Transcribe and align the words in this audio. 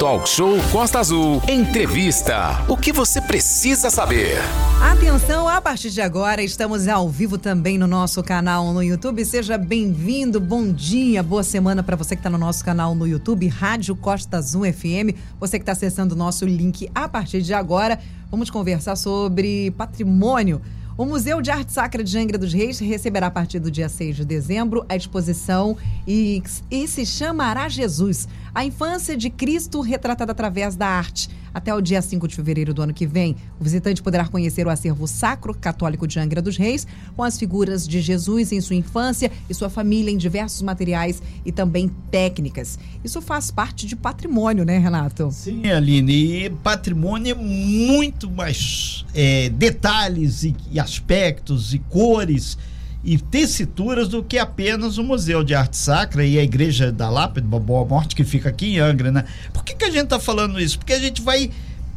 Talk 0.00 0.26
Show 0.26 0.56
Costa 0.72 0.98
Azul. 0.98 1.42
Entrevista. 1.46 2.64
O 2.66 2.74
que 2.74 2.90
você 2.90 3.20
precisa 3.20 3.90
saber? 3.90 4.38
Atenção, 4.80 5.46
a 5.46 5.60
partir 5.60 5.90
de 5.90 6.00
agora 6.00 6.42
estamos 6.42 6.88
ao 6.88 7.06
vivo 7.06 7.36
também 7.36 7.76
no 7.76 7.86
nosso 7.86 8.22
canal 8.22 8.72
no 8.72 8.82
YouTube. 8.82 9.22
Seja 9.26 9.58
bem-vindo, 9.58 10.40
bom 10.40 10.72
dia, 10.72 11.22
boa 11.22 11.42
semana 11.42 11.82
para 11.82 11.96
você 11.96 12.16
que 12.16 12.20
está 12.20 12.30
no 12.30 12.38
nosso 12.38 12.64
canal 12.64 12.94
no 12.94 13.06
YouTube, 13.06 13.46
Rádio 13.48 13.94
Costa 13.94 14.38
Azul 14.38 14.62
FM. 14.64 15.14
Você 15.38 15.58
que 15.58 15.64
está 15.64 15.72
acessando 15.72 16.14
o 16.14 16.18
nosso 16.18 16.46
link 16.46 16.90
a 16.94 17.06
partir 17.06 17.42
de 17.42 17.52
agora. 17.52 18.00
Vamos 18.30 18.48
conversar 18.48 18.96
sobre 18.96 19.70
patrimônio 19.72 20.62
o 21.00 21.06
Museu 21.06 21.40
de 21.40 21.50
Arte 21.50 21.72
Sacra 21.72 22.04
de 22.04 22.18
Angra 22.18 22.36
dos 22.36 22.52
Reis 22.52 22.78
receberá 22.78 23.28
a 23.28 23.30
partir 23.30 23.58
do 23.58 23.70
dia 23.70 23.88
6 23.88 24.16
de 24.16 24.24
dezembro 24.26 24.84
a 24.86 24.94
exposição 24.94 25.74
e, 26.06 26.42
e 26.70 26.86
se 26.86 27.06
chamará 27.06 27.70
Jesus, 27.70 28.28
a 28.54 28.64
infância 28.64 29.16
de 29.16 29.30
Cristo 29.30 29.80
retratada 29.80 30.32
através 30.32 30.76
da 30.76 30.86
arte. 30.86 31.28
Até 31.52 31.74
o 31.74 31.80
dia 31.80 32.00
5 32.00 32.28
de 32.28 32.36
fevereiro 32.36 32.72
do 32.72 32.80
ano 32.80 32.94
que 32.94 33.06
vem, 33.06 33.36
o 33.58 33.64
visitante 33.64 34.02
poderá 34.02 34.26
conhecer 34.26 34.66
o 34.66 34.70
acervo 34.70 35.06
sacro 35.08 35.52
católico 35.52 36.06
de 36.06 36.18
Angra 36.18 36.40
dos 36.40 36.56
Reis, 36.56 36.86
com 37.16 37.24
as 37.24 37.38
figuras 37.38 37.86
de 37.88 38.00
Jesus 38.00 38.52
em 38.52 38.60
sua 38.60 38.76
infância 38.76 39.30
e 39.48 39.54
sua 39.54 39.68
família 39.68 40.12
em 40.12 40.16
diversos 40.16 40.62
materiais 40.62 41.20
e 41.44 41.50
também 41.50 41.90
técnicas. 42.10 42.78
Isso 43.02 43.20
faz 43.20 43.50
parte 43.50 43.86
de 43.86 43.96
patrimônio, 43.96 44.64
né, 44.64 44.78
Renato? 44.78 45.30
Sim, 45.32 45.68
Aline. 45.70 46.44
E 46.44 46.50
patrimônio 46.50 47.32
é 47.32 47.34
muito 47.34 48.30
mais 48.30 49.04
é, 49.12 49.48
detalhes 49.48 50.44
e, 50.44 50.54
e 50.70 50.78
aspectos 50.78 51.74
e 51.74 51.78
cores 51.78 52.56
e 53.02 53.18
tessituras 53.18 54.08
do 54.08 54.22
que 54.22 54.38
apenas 54.38 54.98
o 54.98 55.04
Museu 55.04 55.42
de 55.42 55.54
Arte 55.54 55.76
Sacra 55.76 56.24
e 56.24 56.38
a 56.38 56.42
Igreja 56.42 56.92
da 56.92 57.08
Lápide, 57.08 57.46
Boa 57.46 57.84
Morte, 57.84 58.14
que 58.14 58.24
fica 58.24 58.50
aqui 58.50 58.74
em 58.74 58.78
Angra, 58.78 59.10
né? 59.10 59.24
Por 59.52 59.64
que, 59.64 59.74
que 59.74 59.84
a 59.84 59.90
gente 59.90 60.04
está 60.04 60.20
falando 60.20 60.60
isso? 60.60 60.78
Porque 60.78 60.92
a 60.92 60.98
gente 60.98 61.22
vai 61.22 61.50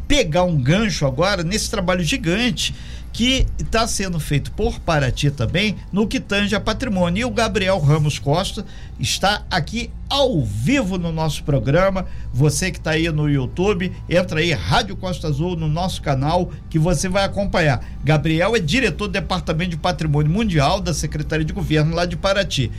pegar 0.07 0.43
um 0.43 0.55
gancho 0.55 1.05
agora 1.05 1.43
nesse 1.43 1.69
trabalho 1.69 2.03
gigante 2.03 2.73
que 3.13 3.45
está 3.59 3.87
sendo 3.87 4.19
feito 4.19 4.51
por 4.51 4.79
Paraty 4.79 5.29
também, 5.29 5.75
no 5.91 6.07
que 6.07 6.19
tange 6.19 6.55
a 6.55 6.59
patrimônio. 6.59 7.21
E 7.21 7.25
o 7.25 7.29
Gabriel 7.29 7.77
Ramos 7.77 8.17
Costa 8.17 8.65
está 8.99 9.45
aqui 9.51 9.91
ao 10.09 10.41
vivo 10.41 10.97
no 10.97 11.11
nosso 11.11 11.43
programa. 11.43 12.07
Você 12.33 12.71
que 12.71 12.79
está 12.79 12.91
aí 12.91 13.07
no 13.11 13.29
YouTube, 13.29 13.93
entra 14.09 14.39
aí, 14.39 14.51
Rádio 14.51 14.95
Costa 14.95 15.27
Azul, 15.27 15.55
no 15.55 15.67
nosso 15.67 16.01
canal, 16.01 16.51
que 16.71 16.79
você 16.79 17.07
vai 17.07 17.23
acompanhar. 17.23 17.85
Gabriel 18.03 18.55
é 18.55 18.59
diretor 18.59 19.07
do 19.07 19.13
Departamento 19.13 19.69
de 19.69 19.77
Patrimônio 19.77 20.31
Mundial 20.31 20.81
da 20.81 20.93
Secretaria 20.93 21.45
de 21.45 21.53
Governo 21.53 21.95
lá 21.95 22.05
de 22.05 22.17
Paraty. 22.17 22.71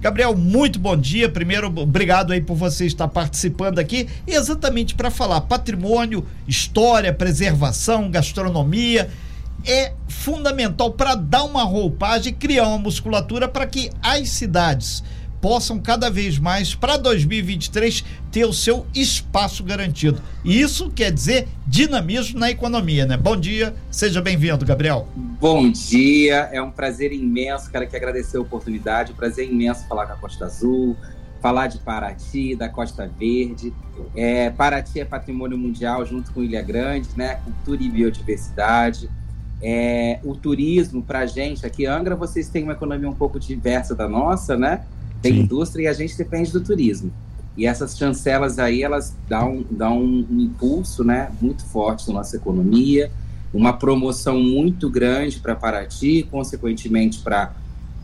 Gabriel, 0.00 0.36
muito 0.36 0.80
bom 0.80 0.96
dia. 0.96 1.28
Primeiro, 1.28 1.68
obrigado 1.68 2.32
aí 2.32 2.40
por 2.40 2.56
você 2.56 2.86
estar 2.86 3.08
participando 3.08 3.78
aqui, 3.78 4.08
exatamente 4.26 4.96
para 4.96 5.10
falar 5.10 5.40
patrimônio, 5.42 6.26
história, 6.46 7.12
preservação, 7.12 8.10
gastronomia 8.10 9.08
é 9.66 9.92
fundamental 10.08 10.92
para 10.92 11.14
dar 11.14 11.44
uma 11.44 11.64
roupagem, 11.64 12.32
criar 12.32 12.68
uma 12.68 12.78
musculatura 12.78 13.48
para 13.48 13.66
que 13.66 13.90
as 14.02 14.30
cidades 14.30 15.02
possam 15.40 15.78
cada 15.78 16.10
vez 16.10 16.38
mais, 16.38 16.74
para 16.74 16.96
2023, 16.96 18.04
ter 18.32 18.44
o 18.44 18.52
seu 18.52 18.86
espaço 18.94 19.62
garantido. 19.62 20.20
E 20.44 20.60
isso 20.60 20.90
quer 20.90 21.12
dizer 21.12 21.46
dinamismo 21.66 22.38
na 22.38 22.50
economia, 22.50 23.06
né? 23.06 23.16
Bom 23.16 23.36
dia, 23.36 23.74
seja 23.90 24.20
bem-vindo, 24.20 24.64
Gabriel. 24.64 25.06
Bom 25.14 25.70
dia, 25.70 26.48
é 26.52 26.60
um 26.60 26.70
prazer 26.70 27.12
imenso, 27.12 27.70
quero 27.70 27.86
que 27.86 27.96
agradecer 27.96 28.38
a 28.38 28.40
oportunidade, 28.40 29.12
prazer 29.12 29.48
imenso 29.48 29.86
falar 29.86 30.06
com 30.06 30.14
a 30.14 30.16
Costa 30.16 30.46
Azul, 30.46 30.96
falar 31.40 31.68
de 31.68 31.78
Paraty, 31.78 32.56
da 32.56 32.68
Costa 32.68 33.08
Verde. 33.18 33.72
É, 34.14 34.50
Paraty 34.50 35.00
é 35.00 35.04
patrimônio 35.04 35.56
mundial 35.56 36.04
junto 36.04 36.32
com 36.32 36.42
Ilha 36.42 36.62
Grande, 36.62 37.08
né? 37.16 37.36
Cultura 37.36 37.82
e 37.82 37.88
biodiversidade. 37.88 39.08
É, 39.62 40.20
o 40.22 40.34
turismo, 40.34 41.02
para 41.02 41.20
a 41.20 41.26
gente, 41.26 41.64
aqui 41.64 41.86
Angra, 41.86 42.14
vocês 42.14 42.48
têm 42.48 42.62
uma 42.62 42.74
economia 42.74 43.08
um 43.08 43.14
pouco 43.14 43.40
diversa 43.40 43.94
da 43.94 44.08
nossa, 44.08 44.56
né? 44.56 44.84
Tem 45.22 45.32
Sim. 45.32 45.40
indústria 45.40 45.84
e 45.84 45.86
a 45.88 45.92
gente 45.92 46.16
depende 46.16 46.52
do 46.52 46.60
turismo. 46.60 47.10
E 47.56 47.66
essas 47.66 47.96
chancelas 47.96 48.58
aí, 48.58 48.82
elas 48.82 49.16
dão, 49.28 49.64
dão 49.70 49.98
um, 49.98 50.26
um 50.30 50.40
impulso 50.40 51.02
né, 51.02 51.30
muito 51.40 51.64
forte 51.64 52.06
na 52.08 52.14
nossa 52.14 52.36
economia, 52.36 53.10
uma 53.52 53.72
promoção 53.72 54.38
muito 54.38 54.90
grande 54.90 55.40
para 55.40 55.56
Paraty, 55.56 56.26
consequentemente 56.30 57.20
para 57.20 57.52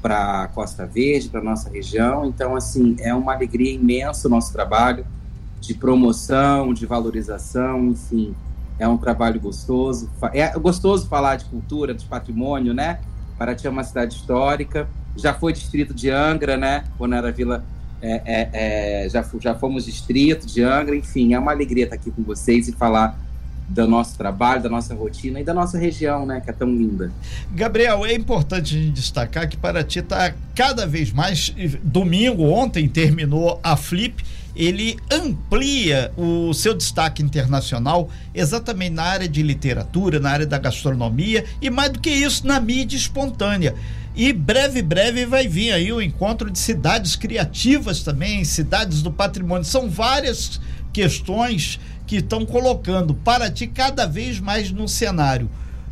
para 0.00 0.48
Costa 0.48 0.84
Verde, 0.84 1.28
para 1.28 1.40
nossa 1.40 1.70
região. 1.70 2.26
Então, 2.26 2.56
assim, 2.56 2.96
é 2.98 3.14
uma 3.14 3.32
alegria 3.32 3.72
imensa 3.72 4.26
o 4.26 4.30
nosso 4.30 4.52
trabalho 4.52 5.06
de 5.60 5.74
promoção, 5.74 6.74
de 6.74 6.84
valorização, 6.84 7.86
enfim, 7.86 8.34
é 8.78 8.86
um 8.88 8.96
trabalho 8.96 9.40
gostoso. 9.40 10.10
É 10.32 10.48
gostoso 10.58 11.08
falar 11.08 11.36
de 11.36 11.44
cultura, 11.46 11.94
de 11.94 12.04
patrimônio, 12.04 12.74
né? 12.74 12.98
Paraty 13.38 13.66
é 13.66 13.70
uma 13.70 13.84
cidade 13.84 14.14
histórica. 14.14 14.88
Já 15.16 15.34
foi 15.34 15.52
distrito 15.52 15.92
de 15.92 16.10
Angra, 16.10 16.56
né? 16.56 16.84
Quando 16.98 17.14
era 17.14 17.30
vila. 17.30 17.64
É, 18.00 18.20
é, 18.24 19.04
é, 19.04 19.08
já, 19.08 19.24
já 19.38 19.54
fomos 19.54 19.84
distrito 19.84 20.46
de 20.46 20.62
Angra. 20.62 20.96
Enfim, 20.96 21.34
é 21.34 21.38
uma 21.38 21.52
alegria 21.52 21.84
estar 21.84 21.96
aqui 21.96 22.10
com 22.10 22.22
vocês 22.22 22.68
e 22.68 22.72
falar 22.72 23.18
do 23.68 23.86
nosso 23.86 24.16
trabalho, 24.18 24.62
da 24.62 24.68
nossa 24.68 24.94
rotina 24.94 25.40
e 25.40 25.44
da 25.44 25.54
nossa 25.54 25.78
região, 25.78 26.26
né, 26.26 26.40
que 26.40 26.50
é 26.50 26.52
tão 26.52 26.68
linda. 26.68 27.10
Gabriel, 27.50 28.04
é 28.04 28.12
importante 28.12 28.90
destacar 28.90 29.48
que 29.48 29.56
Paraty 29.56 30.00
está 30.00 30.34
cada 30.54 30.86
vez 30.86 31.12
mais. 31.12 31.54
Domingo, 31.82 32.44
ontem, 32.44 32.88
terminou 32.88 33.58
a 33.62 33.76
Flip 33.76 34.22
ele 34.54 34.98
amplia 35.10 36.12
o 36.16 36.52
seu 36.52 36.74
destaque 36.74 37.22
internacional 37.22 38.10
exatamente 38.34 38.94
na 38.94 39.04
área 39.04 39.28
de 39.28 39.42
literatura, 39.42 40.20
na 40.20 40.30
área 40.30 40.46
da 40.46 40.58
gastronomia 40.58 41.44
e 41.60 41.70
mais 41.70 41.90
do 41.90 42.00
que 42.00 42.10
isso, 42.10 42.46
na 42.46 42.60
mídia 42.60 42.96
espontânea. 42.96 43.74
E 44.14 44.32
breve, 44.32 44.82
breve 44.82 45.24
vai 45.24 45.48
vir 45.48 45.72
aí 45.72 45.90
o 45.90 46.02
encontro 46.02 46.50
de 46.50 46.58
cidades 46.58 47.16
criativas 47.16 48.02
também, 48.02 48.44
cidades 48.44 49.00
do 49.00 49.10
patrimônio. 49.10 49.64
São 49.64 49.88
várias 49.88 50.60
questões 50.92 51.80
que 52.06 52.16
estão 52.16 52.44
colocando 52.44 53.14
Paraty 53.14 53.66
cada 53.66 54.04
vez 54.04 54.38
mais 54.38 54.70
no 54.70 54.86
cenário 54.86 55.48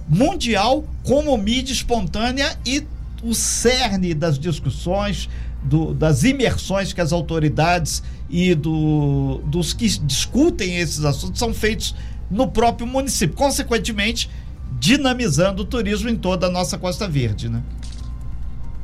mundial 0.06 0.84
como 1.04 1.36
mídia 1.38 1.72
espontânea 1.72 2.58
e 2.66 2.84
o 3.22 3.34
cerne 3.34 4.12
das 4.12 4.38
discussões, 4.38 5.28
do, 5.62 5.92
das 5.92 6.24
imersões 6.24 6.92
que 6.92 7.00
as 7.00 7.12
autoridades 7.12 8.02
e 8.28 8.54
do, 8.54 9.40
dos 9.44 9.72
que 9.72 9.86
discutem 10.00 10.78
esses 10.78 11.04
assuntos 11.04 11.38
são 11.38 11.52
feitos 11.52 11.94
no 12.30 12.48
próprio 12.48 12.86
município, 12.86 13.36
consequentemente 13.36 14.30
dinamizando 14.78 15.62
o 15.62 15.64
turismo 15.64 16.08
em 16.08 16.16
toda 16.16 16.46
a 16.46 16.50
nossa 16.50 16.78
Costa 16.78 17.08
Verde, 17.08 17.48
né? 17.48 17.62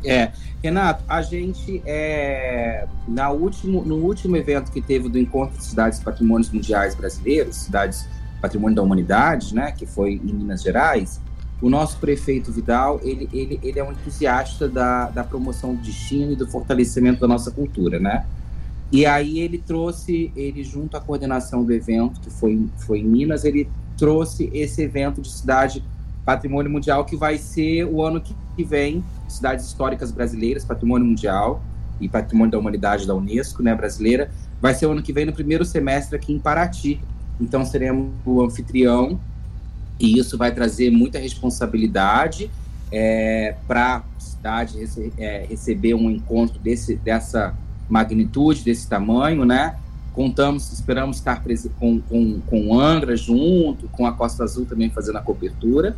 É, 0.04 0.32
Renato, 0.62 1.04
a 1.08 1.22
gente 1.22 1.82
é, 1.86 2.86
na 3.08 3.30
último, 3.30 3.82
no 3.84 3.96
último 3.96 4.36
evento 4.36 4.70
que 4.70 4.80
teve 4.80 5.08
do 5.08 5.18
Encontro 5.18 5.56
de 5.56 5.64
Cidades 5.64 5.98
Patrimônios 6.00 6.50
Mundiais 6.50 6.94
Brasileiros, 6.94 7.56
Cidades 7.56 8.06
Patrimônio 8.40 8.76
da 8.76 8.82
Humanidade, 8.82 9.54
né, 9.54 9.72
que 9.72 9.86
foi 9.86 10.14
em 10.14 10.32
Minas 10.32 10.62
Gerais, 10.62 11.20
o 11.60 11.70
nosso 11.70 11.98
prefeito 11.98 12.52
Vidal, 12.52 13.00
ele, 13.02 13.28
ele, 13.32 13.58
ele 13.62 13.78
é 13.78 13.84
um 13.84 13.92
entusiasta 13.92 14.68
da, 14.68 15.08
da 15.08 15.24
promoção 15.24 15.74
do 15.74 15.82
destino 15.82 16.32
e 16.32 16.36
do 16.36 16.46
fortalecimento 16.46 17.20
da 17.20 17.26
nossa 17.26 17.50
cultura, 17.50 17.98
né? 17.98 18.26
E 18.92 19.04
aí 19.04 19.40
ele 19.40 19.58
trouxe, 19.58 20.30
ele 20.36 20.62
junto 20.62 20.96
à 20.96 21.00
coordenação 21.00 21.64
do 21.64 21.72
evento, 21.72 22.20
que 22.20 22.30
foi, 22.30 22.66
foi 22.78 23.00
em 23.00 23.04
Minas, 23.04 23.44
ele 23.44 23.68
trouxe 23.96 24.50
esse 24.52 24.82
evento 24.82 25.20
de 25.20 25.30
cidade 25.30 25.82
patrimônio 26.24 26.70
mundial 26.70 27.04
que 27.04 27.16
vai 27.16 27.38
ser 27.38 27.84
o 27.84 28.02
ano 28.02 28.20
que 28.20 28.64
vem, 28.64 29.02
cidades 29.28 29.66
históricas 29.66 30.12
brasileiras, 30.12 30.64
patrimônio 30.64 31.06
mundial 31.06 31.62
e 32.00 32.08
patrimônio 32.08 32.52
da 32.52 32.58
humanidade 32.58 33.06
da 33.06 33.14
Unesco, 33.14 33.62
né, 33.62 33.74
brasileira, 33.74 34.30
vai 34.60 34.74
ser 34.74 34.86
o 34.86 34.92
ano 34.92 35.02
que 35.02 35.12
vem 35.12 35.24
no 35.24 35.32
primeiro 35.32 35.64
semestre 35.64 36.16
aqui 36.16 36.32
em 36.32 36.38
Paraty. 36.38 37.00
Então 37.40 37.64
seremos 37.64 38.10
o 38.24 38.42
anfitrião 38.42 39.18
e 39.98 40.18
isso 40.18 40.36
vai 40.36 40.52
trazer 40.52 40.90
muita 40.90 41.18
responsabilidade 41.18 42.50
é, 42.92 43.54
para 43.66 43.96
a 43.96 44.02
cidade 44.20 44.78
rece 44.78 45.12
é, 45.18 45.46
receber 45.48 45.94
um 45.94 46.10
encontro 46.10 46.58
desse, 46.58 46.96
dessa 46.96 47.54
magnitude, 47.88 48.62
desse 48.62 48.88
tamanho, 48.88 49.44
né? 49.44 49.76
Contamos, 50.12 50.72
esperamos 50.72 51.18
estar 51.18 51.42
com, 51.78 52.00
com, 52.00 52.40
com 52.40 52.80
Angra 52.80 53.16
junto, 53.16 53.88
com 53.88 54.06
a 54.06 54.12
Costa 54.12 54.44
Azul 54.44 54.64
também 54.64 54.88
fazendo 54.90 55.18
a 55.18 55.22
cobertura. 55.22 55.96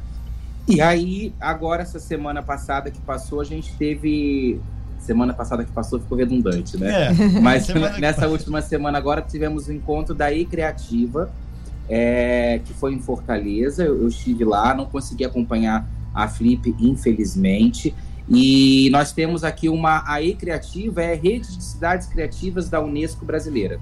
E 0.66 0.80
aí, 0.80 1.32
agora, 1.40 1.82
essa 1.82 1.98
semana 1.98 2.42
passada 2.42 2.90
que 2.90 3.00
passou, 3.00 3.40
a 3.40 3.44
gente 3.44 3.72
teve. 3.74 4.60
Semana 4.98 5.32
passada 5.32 5.64
que 5.64 5.70
passou 5.70 6.00
ficou 6.00 6.18
redundante, 6.18 6.76
né? 6.76 7.06
É, 7.06 7.40
Mas 7.40 7.68
nessa 7.98 8.26
última 8.26 8.60
semana 8.60 8.98
agora 8.98 9.22
tivemos 9.22 9.68
o 9.68 9.70
um 9.70 9.74
encontro 9.74 10.14
da 10.14 10.30
E 10.30 10.44
Criativa, 10.44 11.30
é, 11.88 12.60
que 12.64 12.72
foi 12.74 12.94
em 12.94 13.00
Fortaleza. 13.00 13.84
Eu, 13.84 14.02
eu, 14.02 14.08
estive 14.08 14.44
lá, 14.44 14.74
não 14.74 14.86
consegui 14.86 15.24
acompanhar 15.24 15.88
a 16.14 16.28
Flip, 16.28 16.74
infelizmente. 16.78 17.94
E 18.28 18.90
nós 18.90 19.12
temos 19.12 19.42
aqui 19.42 19.68
uma 19.68 20.02
a 20.06 20.20
E 20.20 20.34
Criativa, 20.34 21.02
é 21.02 21.12
a 21.14 21.16
rede 21.16 21.56
de 21.56 21.64
cidades 21.64 22.06
criativas 22.06 22.68
da 22.68 22.80
Unesco 22.80 23.24
brasileira. 23.24 23.80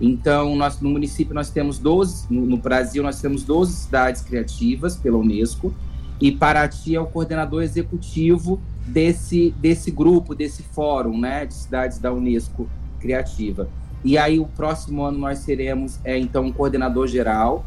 Então, 0.00 0.54
nós, 0.54 0.80
no 0.80 0.90
município 0.90 1.34
nós 1.34 1.50
temos 1.50 1.78
12, 1.78 2.26
no, 2.30 2.46
no 2.46 2.56
Brasil 2.56 3.02
nós 3.02 3.20
temos 3.20 3.42
12 3.42 3.72
cidades 3.72 4.22
criativas 4.22 4.96
pela 4.96 5.16
Unesco, 5.16 5.74
e 6.20 6.32
Paraty 6.32 6.96
é 6.96 7.00
o 7.00 7.06
coordenador 7.06 7.62
executivo 7.62 8.60
desse, 8.86 9.54
desse 9.58 9.90
grupo, 9.90 10.34
desse 10.34 10.62
fórum 10.62 11.18
né, 11.18 11.46
de 11.46 11.54
cidades 11.54 11.98
da 11.98 12.12
Unesco 12.12 12.68
Criativa. 13.00 13.68
E 14.04 14.16
aí, 14.16 14.38
o 14.38 14.46
próximo 14.46 15.02
ano, 15.02 15.18
nós 15.18 15.40
seremos, 15.40 15.98
é, 16.04 16.18
então, 16.18 16.44
um 16.44 16.52
coordenador 16.52 17.06
geral. 17.06 17.64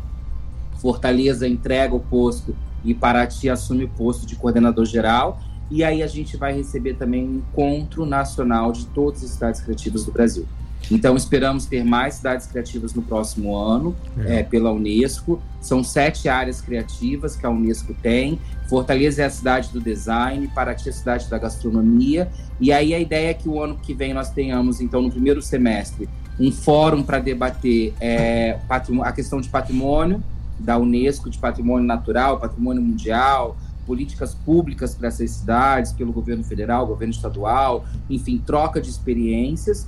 Fortaleza 0.80 1.48
entrega 1.48 1.94
o 1.94 2.00
posto 2.00 2.56
e 2.84 2.94
Paraty 2.94 3.50
assume 3.50 3.84
o 3.84 3.90
posto 3.90 4.26
de 4.26 4.36
coordenador 4.36 4.86
geral. 4.86 5.40
E 5.70 5.84
aí, 5.84 6.02
a 6.02 6.08
gente 6.08 6.38
vai 6.38 6.54
receber 6.54 6.96
também 6.96 7.26
um 7.26 7.36
encontro 7.36 8.06
nacional 8.06 8.72
de 8.72 8.86
todas 8.88 9.24
as 9.24 9.32
cidades 9.32 9.62
criativas 9.62 10.06
do 10.06 10.12
Brasil. 10.12 10.46
Então, 10.90 11.16
esperamos 11.16 11.66
ter 11.66 11.84
mais 11.84 12.16
cidades 12.16 12.48
criativas 12.48 12.94
no 12.94 13.02
próximo 13.02 13.56
ano, 13.56 13.96
é. 14.18 14.40
É, 14.40 14.44
pela 14.44 14.72
Unesco. 14.72 15.42
São 15.62 15.84
sete 15.84 16.28
áreas 16.28 16.60
criativas 16.60 17.36
que 17.36 17.46
a 17.46 17.50
Unesco 17.50 17.94
tem. 18.02 18.40
Fortaleza 18.68 19.22
é 19.22 19.26
a 19.26 19.30
cidade 19.30 19.70
do 19.72 19.80
design, 19.80 20.48
Paraty 20.48 20.88
é 20.88 20.92
a 20.92 20.96
cidade 20.96 21.30
da 21.30 21.38
gastronomia. 21.38 22.32
E 22.60 22.72
aí, 22.72 22.94
a 22.94 23.00
ideia 23.00 23.30
é 23.30 23.34
que 23.34 23.48
o 23.48 23.62
ano 23.62 23.78
que 23.78 23.94
vem 23.94 24.14
nós 24.14 24.32
tenhamos, 24.32 24.82
então, 24.82 25.02
no 25.02 25.12
primeiro 25.12 25.42
semestre, 25.42 26.10
um 26.40 26.52
fórum 26.52 27.04
para 27.04 27.20
debater 27.20 27.94
é, 28.00 28.60
a 28.70 29.12
questão 29.12 29.40
de 29.40 29.50
patrimônio 29.50 30.24
da 30.60 30.78
Unesco, 30.78 31.30
de 31.30 31.38
patrimônio 31.38 31.86
natural, 31.86 32.40
patrimônio 32.40 32.82
mundial, 32.82 33.58
políticas 33.86 34.34
públicas 34.34 34.94
para 34.94 35.08
essas 35.08 35.32
cidades, 35.32 35.92
pelo 35.92 36.14
governo 36.14 36.44
federal, 36.44 36.86
governo 36.86 37.14
estadual, 37.14 37.86
enfim, 38.10 38.38
troca 38.38 38.80
de 38.80 38.90
experiências. 38.90 39.88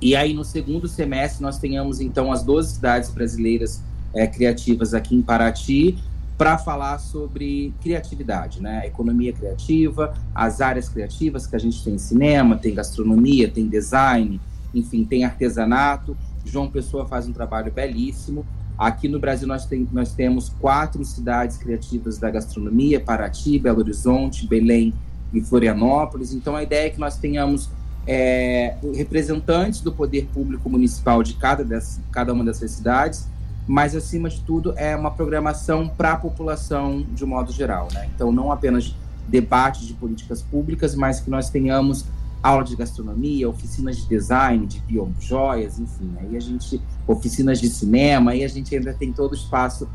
E 0.00 0.14
aí, 0.14 0.34
no 0.34 0.44
segundo 0.44 0.88
semestre, 0.88 1.42
nós 1.42 1.58
tenhamos, 1.58 2.00
então, 2.00 2.32
as 2.32 2.42
12 2.42 2.74
cidades 2.74 3.10
brasileiras 3.10 3.82
é, 4.14 4.26
criativas 4.26 4.92
aqui 4.92 5.14
em 5.14 5.22
Paraty, 5.22 5.96
para 6.36 6.58
falar 6.58 6.98
sobre 6.98 7.72
criatividade, 7.80 8.60
né? 8.60 8.86
Economia 8.86 9.32
criativa, 9.32 10.12
as 10.34 10.60
áreas 10.60 10.88
criativas 10.88 11.46
que 11.46 11.56
a 11.56 11.58
gente 11.58 11.82
tem 11.82 11.96
cinema, 11.96 12.56
tem 12.56 12.74
gastronomia, 12.74 13.48
tem 13.50 13.66
design, 13.66 14.38
enfim, 14.78 15.04
tem 15.04 15.24
artesanato. 15.24 16.16
João 16.44 16.70
Pessoa 16.70 17.06
faz 17.06 17.26
um 17.26 17.32
trabalho 17.32 17.72
belíssimo. 17.72 18.46
Aqui 18.78 19.08
no 19.08 19.18
Brasil 19.18 19.48
nós, 19.48 19.64
tem, 19.64 19.88
nós 19.90 20.12
temos 20.12 20.50
quatro 20.60 21.04
cidades 21.04 21.56
criativas 21.56 22.18
da 22.18 22.30
gastronomia: 22.30 23.00
Paraty, 23.00 23.58
Belo 23.58 23.80
Horizonte, 23.80 24.46
Belém 24.46 24.92
e 25.32 25.40
Florianópolis. 25.40 26.32
Então 26.32 26.54
a 26.54 26.62
ideia 26.62 26.86
é 26.86 26.90
que 26.90 27.00
nós 27.00 27.16
tenhamos 27.16 27.70
é, 28.06 28.76
representantes 28.94 29.80
do 29.80 29.90
poder 29.90 30.28
público 30.32 30.70
municipal 30.70 31.22
de 31.22 31.34
cada, 31.34 31.64
dessas, 31.64 32.00
cada 32.12 32.32
uma 32.32 32.44
dessas 32.44 32.70
cidades, 32.70 33.26
mas 33.66 33.96
acima 33.96 34.28
de 34.28 34.40
tudo 34.42 34.74
é 34.76 34.94
uma 34.94 35.10
programação 35.10 35.88
para 35.88 36.12
a 36.12 36.16
população 36.16 37.04
de 37.14 37.24
um 37.24 37.28
modo 37.28 37.50
geral, 37.52 37.88
né? 37.92 38.08
Então 38.14 38.30
não 38.30 38.52
apenas 38.52 38.94
debates 39.26 39.86
de 39.86 39.94
políticas 39.94 40.40
públicas, 40.40 40.94
mas 40.94 41.18
que 41.18 41.28
nós 41.28 41.50
tenhamos 41.50 42.04
aula 42.46 42.64
de 42.64 42.76
gastronomia, 42.76 43.48
oficinas 43.48 43.96
de 43.96 44.06
design, 44.06 44.66
de 44.66 44.80
biojoias, 44.80 45.78
enfim, 45.78 46.12
aí 46.18 46.36
a 46.36 46.40
gente 46.40 46.80
oficinas 47.06 47.60
de 47.60 47.68
cinema, 47.68 48.32
aí 48.32 48.44
a 48.44 48.48
gente 48.48 48.74
ainda 48.74 48.92
tem 48.92 49.12
todo 49.12 49.32
o 49.32 49.34
espaço 49.34 49.88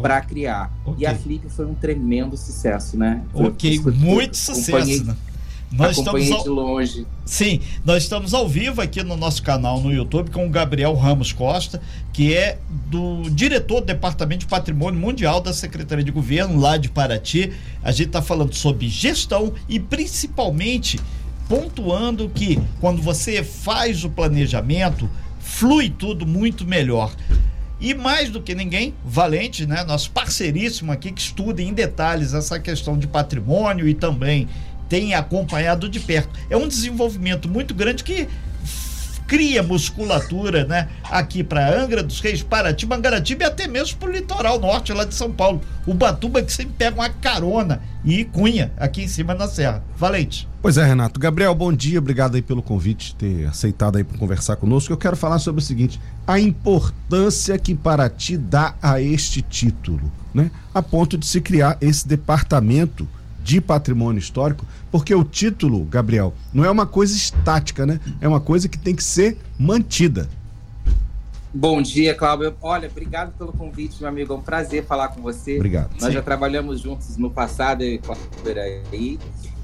para 0.00 0.20
criar. 0.20 0.72
Okay. 0.84 1.04
E 1.04 1.06
a 1.06 1.14
Flip 1.14 1.48
foi 1.48 1.66
um 1.66 1.74
tremendo 1.74 2.36
sucesso, 2.36 2.96
né? 2.96 3.22
Ok, 3.34 3.78
muito 3.80 4.36
sucesso. 4.36 5.04
Né? 5.04 5.16
Nós 5.72 5.96
estamos 5.96 6.30
ao... 6.30 6.42
de 6.42 6.48
longe. 6.48 7.06
Sim, 7.24 7.60
nós 7.84 8.02
estamos 8.02 8.34
ao 8.34 8.46
vivo 8.46 8.82
aqui 8.82 9.02
no 9.02 9.16
nosso 9.16 9.42
canal 9.42 9.80
no 9.80 9.90
YouTube 9.90 10.30
com 10.30 10.46
o 10.46 10.50
Gabriel 10.50 10.94
Ramos 10.94 11.32
Costa, 11.32 11.80
que 12.12 12.34
é 12.34 12.58
do 12.90 13.22
diretor 13.30 13.80
do 13.80 13.86
Departamento 13.86 14.40
de 14.40 14.46
Patrimônio 14.46 15.00
Mundial 15.00 15.40
da 15.40 15.52
Secretaria 15.52 16.04
de 16.04 16.10
Governo 16.10 16.60
lá 16.60 16.76
de 16.76 16.90
Paraty. 16.90 17.52
A 17.82 17.90
gente 17.90 18.08
está 18.08 18.20
falando 18.20 18.54
sobre 18.54 18.88
gestão 18.88 19.54
e 19.68 19.80
principalmente 19.80 21.00
pontuando 21.48 22.28
que 22.28 22.60
quando 22.80 23.02
você 23.02 23.42
faz 23.42 24.04
o 24.04 24.10
planejamento, 24.10 25.08
flui 25.40 25.90
tudo 25.90 26.26
muito 26.26 26.64
melhor. 26.64 27.12
E 27.80 27.94
mais 27.94 28.30
do 28.30 28.40
que 28.40 28.54
ninguém, 28.54 28.94
Valente, 29.04 29.66
né, 29.66 29.82
nosso 29.82 30.10
parceiríssimo 30.12 30.92
aqui 30.92 31.10
que 31.10 31.20
estuda 31.20 31.60
em 31.60 31.74
detalhes 31.74 32.32
essa 32.32 32.60
questão 32.60 32.96
de 32.96 33.08
patrimônio 33.08 33.88
e 33.88 33.94
também 33.94 34.48
tem 34.88 35.14
acompanhado 35.14 35.88
de 35.88 35.98
perto. 35.98 36.30
É 36.48 36.56
um 36.56 36.68
desenvolvimento 36.68 37.48
muito 37.48 37.74
grande 37.74 38.04
que 38.04 38.28
cria 39.32 39.62
musculatura, 39.62 40.66
né? 40.66 40.88
Aqui 41.04 41.42
para 41.42 41.82
Angra 41.82 42.02
dos 42.02 42.20
Reis, 42.20 42.42
Paraty, 42.42 42.84
Mangaratiba 42.84 43.44
e 43.44 43.46
até 43.46 43.66
mesmo 43.66 43.96
para 43.96 44.10
o 44.10 44.12
litoral 44.12 44.60
norte 44.60 44.92
lá 44.92 45.06
de 45.06 45.14
São 45.14 45.32
Paulo. 45.32 45.62
O 45.86 45.94
Batuba 45.94 46.42
que 46.42 46.52
sempre 46.52 46.74
pega 46.76 46.96
uma 46.96 47.08
carona 47.08 47.80
e 48.04 48.26
Cunha 48.26 48.70
aqui 48.76 49.04
em 49.04 49.08
cima 49.08 49.32
na 49.32 49.48
serra. 49.48 49.82
Valente. 49.96 50.46
Pois 50.60 50.76
é, 50.76 50.84
Renato. 50.84 51.18
Gabriel, 51.18 51.54
bom 51.54 51.72
dia. 51.72 51.98
Obrigado 51.98 52.34
aí 52.34 52.42
pelo 52.42 52.62
convite, 52.62 53.14
ter 53.14 53.46
aceitado 53.46 53.96
aí 53.96 54.04
para 54.04 54.18
conversar 54.18 54.56
conosco. 54.56 54.92
Eu 54.92 54.98
quero 54.98 55.16
falar 55.16 55.38
sobre 55.38 55.62
o 55.62 55.64
seguinte: 55.64 55.98
a 56.26 56.38
importância 56.38 57.58
que 57.58 57.74
Paraty 57.74 58.36
dá 58.36 58.74
a 58.82 59.00
este 59.00 59.40
título, 59.40 60.12
né? 60.34 60.50
A 60.74 60.82
ponto 60.82 61.16
de 61.16 61.24
se 61.24 61.40
criar 61.40 61.78
esse 61.80 62.06
departamento 62.06 63.08
de 63.42 63.62
patrimônio 63.62 64.20
histórico, 64.20 64.66
porque 64.92 65.14
o 65.14 65.24
título, 65.24 65.84
Gabriel, 65.86 66.34
não 66.52 66.66
é 66.66 66.70
uma 66.70 66.84
coisa 66.86 67.16
estática, 67.16 67.86
né? 67.86 67.98
É 68.20 68.28
uma 68.28 68.40
coisa 68.40 68.68
que 68.68 68.78
tem 68.78 68.94
que 68.94 69.02
ser 69.02 69.38
mantida. 69.58 70.28
Bom 71.54 71.80
dia, 71.80 72.14
Cláudio. 72.14 72.54
Olha, 72.60 72.88
obrigado 72.88 73.32
pelo 73.38 73.52
convite, 73.52 73.96
meu 74.00 74.08
amigo. 74.08 74.34
É 74.34 74.36
um 74.36 74.42
prazer 74.42 74.84
falar 74.84 75.08
com 75.08 75.22
você. 75.22 75.56
Obrigado. 75.56 75.90
Nós 75.92 76.04
Sim. 76.04 76.12
já 76.12 76.22
trabalhamos 76.22 76.80
juntos 76.80 77.16
no 77.16 77.30
passado, 77.30 77.82
aí. 77.82 79.18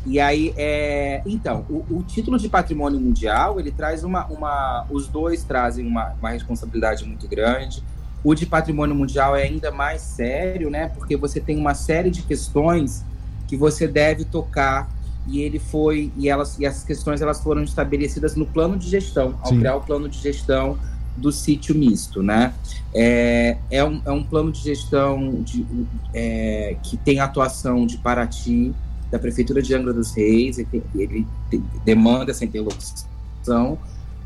E 0.06 0.18
aí, 0.18 0.54
é... 0.56 1.20
então, 1.26 1.66
o, 1.68 1.84
o, 1.90 2.02
título 2.02 2.38
de 2.38 2.48
patrimônio 2.48 2.98
mundial, 2.98 3.60
ele 3.60 3.70
traz 3.70 4.04
uma, 4.04 4.24
uma 4.26 4.86
os 4.90 5.08
dois 5.08 5.44
trazem 5.44 5.86
uma, 5.86 6.14
uma 6.18 6.30
responsabilidade 6.30 7.04
muito 7.04 7.28
grande. 7.28 7.82
O 8.24 8.34
de 8.34 8.46
patrimônio 8.46 8.94
mundial 8.94 9.36
é 9.36 9.42
ainda 9.42 9.70
mais 9.70 10.00
sério, 10.00 10.70
né? 10.70 10.88
Porque 10.88 11.16
você 11.16 11.38
tem 11.38 11.58
uma 11.58 11.74
série 11.74 12.10
de 12.10 12.22
questões 12.22 13.04
que 13.46 13.56
você 13.56 13.86
deve 13.86 14.24
tocar 14.24 14.88
e 15.28 15.42
ele 15.42 15.58
foi 15.58 16.10
e 16.16 16.28
elas 16.28 16.58
e 16.58 16.64
essas 16.64 16.84
questões 16.84 17.20
elas 17.20 17.40
foram 17.40 17.62
estabelecidas 17.62 18.34
no 18.34 18.46
plano 18.46 18.76
de 18.76 18.88
gestão 18.88 19.38
ao 19.42 19.50
Sim. 19.50 19.58
criar 19.58 19.76
o 19.76 19.80
plano 19.80 20.08
de 20.08 20.18
gestão 20.18 20.78
do 21.16 21.32
sítio 21.32 21.74
misto, 21.74 22.22
né? 22.22 22.54
É, 22.94 23.58
é, 23.70 23.84
um, 23.84 24.00
é 24.04 24.10
um 24.10 24.22
plano 24.22 24.52
de 24.52 24.60
gestão 24.60 25.42
de, 25.42 25.66
é, 26.14 26.76
que 26.82 26.96
tem 26.96 27.20
atuação 27.20 27.84
de 27.86 27.98
Paraty, 27.98 28.72
da 29.10 29.18
Prefeitura 29.18 29.60
de 29.60 29.74
Angra 29.74 29.92
dos 29.92 30.12
Reis, 30.12 30.58
ele, 30.58 30.82
ele 30.94 31.26
demanda 31.84 32.30
essa 32.30 32.44
interlocução, 32.44 33.78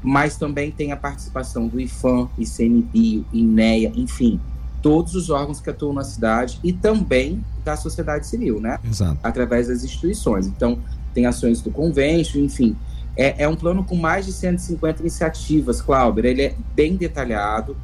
mas 0.03 0.37
também 0.37 0.71
tem 0.71 0.93
a 0.93 0.97
participação 0.97 1.69
do 1.69 1.81
IFAM, 1.81 2.29
ICMBio, 2.37 3.25
INEA, 3.33 3.93
enfim, 3.95 4.41
todos 4.83 5.15
os 5.15 5.31
órgãos 5.31 5.61
que 5.61 5.71
atuam 5.71 5.95
na 5.95 6.05
cidade 6.05 6.59
e 6.63 6.73
também 6.73 7.43
da 7.65 7.77
sociedade 7.77 8.27
civil, 8.27 8.61
né? 8.61 8.79
Exato. 8.85 9.19
Através 9.23 9.69
das 9.69 9.85
instituições. 9.85 10.47
Então, 10.47 10.79
tem 11.15 11.25
ações 11.27 11.61
do 11.61 11.71
convênio, 11.71 12.27
enfim. 12.37 12.77
É, 13.17 13.45
é 13.45 13.49
um 13.49 13.55
plano 13.55 13.85
com 13.85 13.95
mais 13.95 14.27
de 14.27 14.33
150 14.33 15.01
iniciativas, 15.01 15.81
Cláudio. 15.81 16.27
Ele 16.27 16.43
é 16.43 16.57
bem 16.75 16.97
detalhado. 16.97 17.77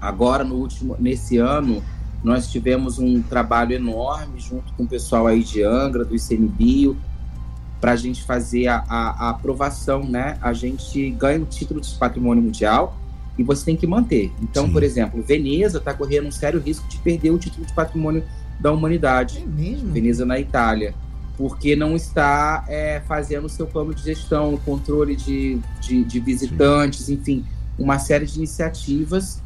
Agora, 0.00 0.42
no 0.42 0.56
último, 0.56 0.96
nesse 0.98 1.38
ano, 1.38 1.82
nós 2.22 2.50
tivemos 2.50 2.98
um 2.98 3.22
trabalho 3.22 3.72
enorme 3.74 4.40
junto 4.40 4.72
com 4.72 4.82
o 4.82 4.88
pessoal 4.88 5.26
aí 5.26 5.44
de 5.44 5.62
Angra, 5.62 6.04
do 6.04 6.16
ICMBio, 6.16 6.96
para 7.80 7.92
a 7.92 7.96
gente 7.96 8.24
fazer 8.24 8.66
a, 8.66 8.84
a, 8.88 9.26
a 9.26 9.30
aprovação, 9.30 10.02
né? 10.02 10.36
A 10.42 10.52
gente 10.52 11.10
ganha 11.10 11.40
o 11.40 11.44
título 11.44 11.80
de 11.80 11.94
patrimônio 11.94 12.42
mundial 12.42 12.96
e 13.38 13.44
você 13.44 13.64
tem 13.64 13.76
que 13.76 13.86
manter. 13.86 14.32
Então, 14.42 14.66
Sim. 14.66 14.72
por 14.72 14.82
exemplo, 14.82 15.22
Veneza 15.22 15.78
está 15.78 15.94
correndo 15.94 16.26
um 16.26 16.32
sério 16.32 16.60
risco 16.60 16.86
de 16.88 16.98
perder 16.98 17.30
o 17.30 17.38
título 17.38 17.64
de 17.64 17.72
patrimônio 17.72 18.24
da 18.58 18.72
humanidade. 18.72 19.38
É 19.38 19.46
mesmo? 19.46 19.92
Veneza 19.92 20.26
na 20.26 20.38
Itália. 20.38 20.94
Porque 21.36 21.76
não 21.76 21.94
está 21.94 22.64
é, 22.68 23.00
fazendo 23.06 23.44
o 23.44 23.48
seu 23.48 23.66
plano 23.66 23.94
de 23.94 24.02
gestão, 24.02 24.58
controle 24.64 25.14
de, 25.14 25.60
de, 25.80 26.02
de 26.02 26.18
visitantes, 26.18 27.06
Sim. 27.06 27.14
enfim, 27.14 27.44
uma 27.78 28.00
série 28.00 28.26
de 28.26 28.36
iniciativas 28.38 29.40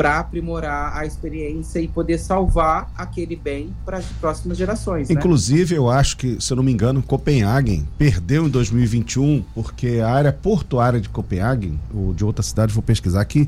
para 0.00 0.18
aprimorar 0.18 0.96
a 0.96 1.04
experiência 1.04 1.78
e 1.78 1.86
poder 1.86 2.16
salvar 2.16 2.90
aquele 2.96 3.36
bem 3.36 3.70
para 3.84 3.98
as 3.98 4.06
próximas 4.06 4.56
gerações. 4.56 5.10
Né? 5.10 5.14
Inclusive, 5.14 5.74
né? 5.74 5.78
eu 5.78 5.90
acho 5.90 6.16
que, 6.16 6.40
se 6.40 6.50
eu 6.50 6.56
não 6.56 6.64
me 6.64 6.72
engano, 6.72 7.02
Copenhagen 7.02 7.86
perdeu 7.98 8.46
em 8.46 8.48
2021 8.48 9.44
porque 9.54 10.00
a 10.02 10.10
área 10.10 10.32
portuária 10.32 10.98
de 10.98 11.10
Copenhagen, 11.10 11.78
ou 11.92 12.14
de 12.14 12.24
outra 12.24 12.42
cidade, 12.42 12.72
vou 12.72 12.82
pesquisar 12.82 13.20
aqui, 13.20 13.46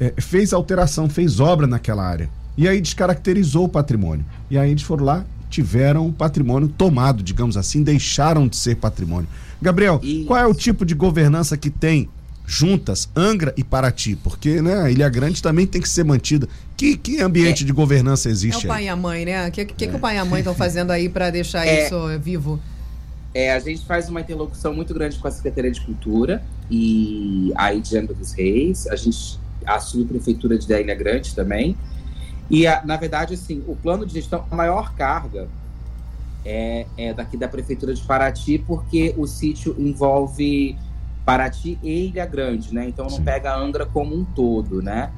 é, 0.00 0.14
fez 0.16 0.54
alteração, 0.54 1.06
fez 1.06 1.38
obra 1.38 1.66
naquela 1.66 2.02
área. 2.02 2.30
E 2.56 2.66
aí 2.66 2.80
descaracterizou 2.80 3.66
o 3.66 3.68
patrimônio. 3.68 4.24
E 4.50 4.56
aí 4.56 4.70
eles 4.70 4.82
foram 4.82 5.04
lá, 5.04 5.26
tiveram 5.50 6.06
o 6.06 6.12
patrimônio 6.14 6.68
tomado, 6.68 7.22
digamos 7.22 7.58
assim, 7.58 7.82
deixaram 7.82 8.48
de 8.48 8.56
ser 8.56 8.76
patrimônio. 8.76 9.28
Gabriel, 9.60 10.00
Isso. 10.02 10.24
qual 10.24 10.40
é 10.40 10.46
o 10.46 10.54
tipo 10.54 10.86
de 10.86 10.94
governança 10.94 11.58
que 11.58 11.68
tem 11.68 12.08
juntas, 12.52 13.08
Angra 13.14 13.54
e 13.56 13.62
Paraty, 13.62 14.16
porque 14.16 14.60
né, 14.60 14.74
a 14.82 14.90
Ilha 14.90 15.08
Grande 15.08 15.40
também 15.40 15.68
tem 15.68 15.80
que 15.80 15.88
ser 15.88 16.02
mantida. 16.04 16.48
Que, 16.76 16.96
que 16.96 17.20
ambiente 17.22 17.62
é, 17.62 17.66
de 17.66 17.72
governança 17.72 18.28
é 18.28 18.32
existe 18.32 18.66
É 18.66 18.68
o 18.68 18.72
pai 18.72 18.80
aí? 18.80 18.86
e 18.86 18.88
a 18.88 18.96
mãe, 18.96 19.24
né? 19.24 19.46
O 19.48 19.52
que, 19.52 19.64
que, 19.66 19.86
que 19.86 19.94
o 19.94 20.00
pai 20.00 20.16
e 20.16 20.18
a 20.18 20.24
mãe 20.24 20.40
estão 20.40 20.52
fazendo 20.54 20.90
aí 20.90 21.08
para 21.08 21.30
deixar 21.30 21.64
É. 21.64 21.86
isso 21.86 21.96
vivo? 22.18 22.58
É, 23.32 23.52
a 23.52 23.60
gente 23.60 23.86
faz 23.86 24.08
uma 24.08 24.20
interlocução 24.20 24.74
muito 24.74 24.92
grande 24.92 25.16
com 25.18 25.28
a 25.28 25.30
Secretaria 25.30 25.70
de 25.70 25.80
Cultura 25.80 26.42
e 26.68 27.52
aí 27.56 27.80
de 27.80 27.96
Angra 27.96 28.14
dos 28.14 28.32
Reis. 28.32 28.88
A 28.88 28.96
gente 28.96 29.38
assume 29.64 30.02
a 30.02 30.06
prefeitura 30.08 30.58
de 30.58 30.72
Ilha 30.72 30.94
Grande 30.96 31.32
também. 31.32 31.76
E, 32.50 32.66
a- 32.66 32.82
na 32.84 32.96
verdade, 32.96 33.34
assim, 33.34 33.62
o 33.68 33.76
plano 33.76 34.04
de 34.04 34.14
gestão, 34.14 34.44
a 34.50 34.56
maior 34.56 34.92
carga 34.96 35.46
é, 36.44 36.86
é 36.98 37.14
daqui 37.14 37.36
da 37.36 37.46
prefeitura 37.46 37.94
de 37.94 38.02
Paraty, 38.02 38.58
porque 38.66 39.14
o 39.16 39.26
sítio 39.26 39.76
envolve 39.78 40.76
Paraty 41.30 41.78
e 41.80 42.06
Ilha 42.06 42.26
Grande, 42.26 42.74
né? 42.74 42.88
Então 42.88 43.04
não 43.04 43.18
Sim. 43.18 43.22
pega 43.22 43.54
Angra 43.54 43.86
como 43.86 44.16
um 44.16 44.24
todo, 44.24 44.82
né? 44.82 45.12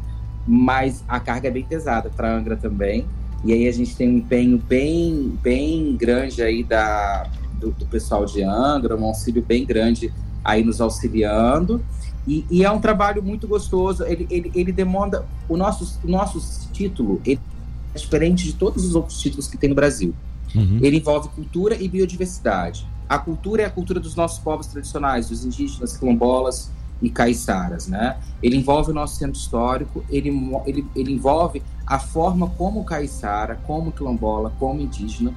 Mas 0.47 1.03
a 1.09 1.19
carga 1.19 1.49
é 1.49 1.51
bem 1.51 1.65
pesada 1.65 2.11
para 2.11 2.31
Angra 2.31 2.55
também. 2.55 3.07
E 3.43 3.51
aí 3.51 3.67
a 3.67 3.73
gente 3.73 3.97
tem 3.97 4.11
um 4.11 4.19
empenho 4.19 4.59
bem, 4.59 5.39
bem 5.43 5.97
grande 5.97 6.43
aí 6.43 6.63
da, 6.63 7.27
do, 7.55 7.71
do 7.71 7.87
pessoal 7.87 8.27
de 8.27 8.43
Angra, 8.43 8.95
um 8.95 9.07
auxílio 9.07 9.43
bem 9.43 9.65
grande 9.65 10.13
aí 10.45 10.63
nos 10.63 10.83
auxiliando. 10.83 11.83
E, 12.29 12.45
e 12.51 12.63
é 12.63 12.71
um 12.71 12.79
trabalho 12.79 13.23
muito 13.23 13.49
gostoso. 13.49 14.05
Ele, 14.05 14.27
ele, 14.29 14.53
ele 14.55 14.71
demanda. 14.71 15.25
O 15.49 15.57
nosso, 15.57 15.99
o 16.05 16.11
nosso 16.11 16.69
título 16.73 17.23
ele 17.25 17.41
é 17.95 17.99
diferente 17.99 18.45
de 18.45 18.53
todos 18.53 18.85
os 18.85 18.95
outros 18.95 19.19
títulos 19.19 19.49
que 19.49 19.57
tem 19.57 19.71
no 19.71 19.75
Brasil. 19.75 20.15
Uhum. 20.55 20.79
Ele 20.83 20.99
envolve 20.99 21.29
cultura 21.31 21.75
e 21.81 21.89
biodiversidade. 21.89 22.87
A 23.09 23.19
cultura 23.19 23.63
é 23.63 23.65
a 23.67 23.71
cultura 23.71 24.01
dos 24.01 24.15
nossos 24.15 24.39
povos 24.39 24.67
tradicionais, 24.67 25.29
dos 25.29 25.45
indígenas, 25.45 25.97
quilombolas 25.97 26.71
e 27.01 27.11
caiçaras, 27.11 27.89
né? 27.89 28.17
Ele 28.43 28.57
envolve 28.57 28.91
o 28.91 28.95
nosso 28.95 29.17
centro 29.17 29.39
histórico, 29.39 30.05
ele, 30.09 30.31
ele, 30.67 30.87
ele 30.95 31.13
envolve 31.13 31.63
a 31.87 31.99
forma 31.99 32.49
como 32.51 32.85
caiçara, 32.85 33.57
como 33.67 33.93
quilombola, 33.93 34.53
como 34.59 34.81
indígena 34.81 35.35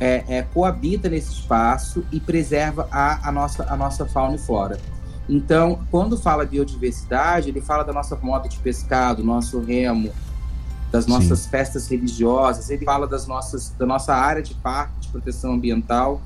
é, 0.00 0.24
é, 0.26 0.42
coabita 0.42 1.08
nesse 1.08 1.32
espaço 1.32 2.04
e 2.10 2.18
preserva 2.18 2.88
a, 2.90 3.28
a, 3.28 3.30
nossa, 3.30 3.64
a 3.72 3.76
nossa 3.76 4.04
fauna 4.04 4.34
e 4.34 4.38
flora. 4.38 4.80
Então, 5.28 5.80
quando 5.90 6.18
fala 6.18 6.44
biodiversidade, 6.44 7.48
ele 7.48 7.60
fala 7.60 7.84
da 7.84 7.92
nossa 7.92 8.16
moda 8.16 8.48
de 8.48 8.58
pescar, 8.58 9.14
do 9.14 9.22
nosso 9.22 9.60
remo, 9.60 10.10
das 10.92 11.06
Sim. 11.06 11.10
nossas 11.10 11.46
festas 11.46 11.88
religiosas, 11.88 12.68
ele 12.68 12.84
fala 12.84 13.06
das 13.06 13.26
nossas, 13.26 13.72
da 13.78 13.86
nossa 13.86 14.14
área 14.14 14.42
de 14.42 14.54
parque 14.54 15.00
de 15.00 15.08
proteção 15.08 15.54
ambiental, 15.54 16.20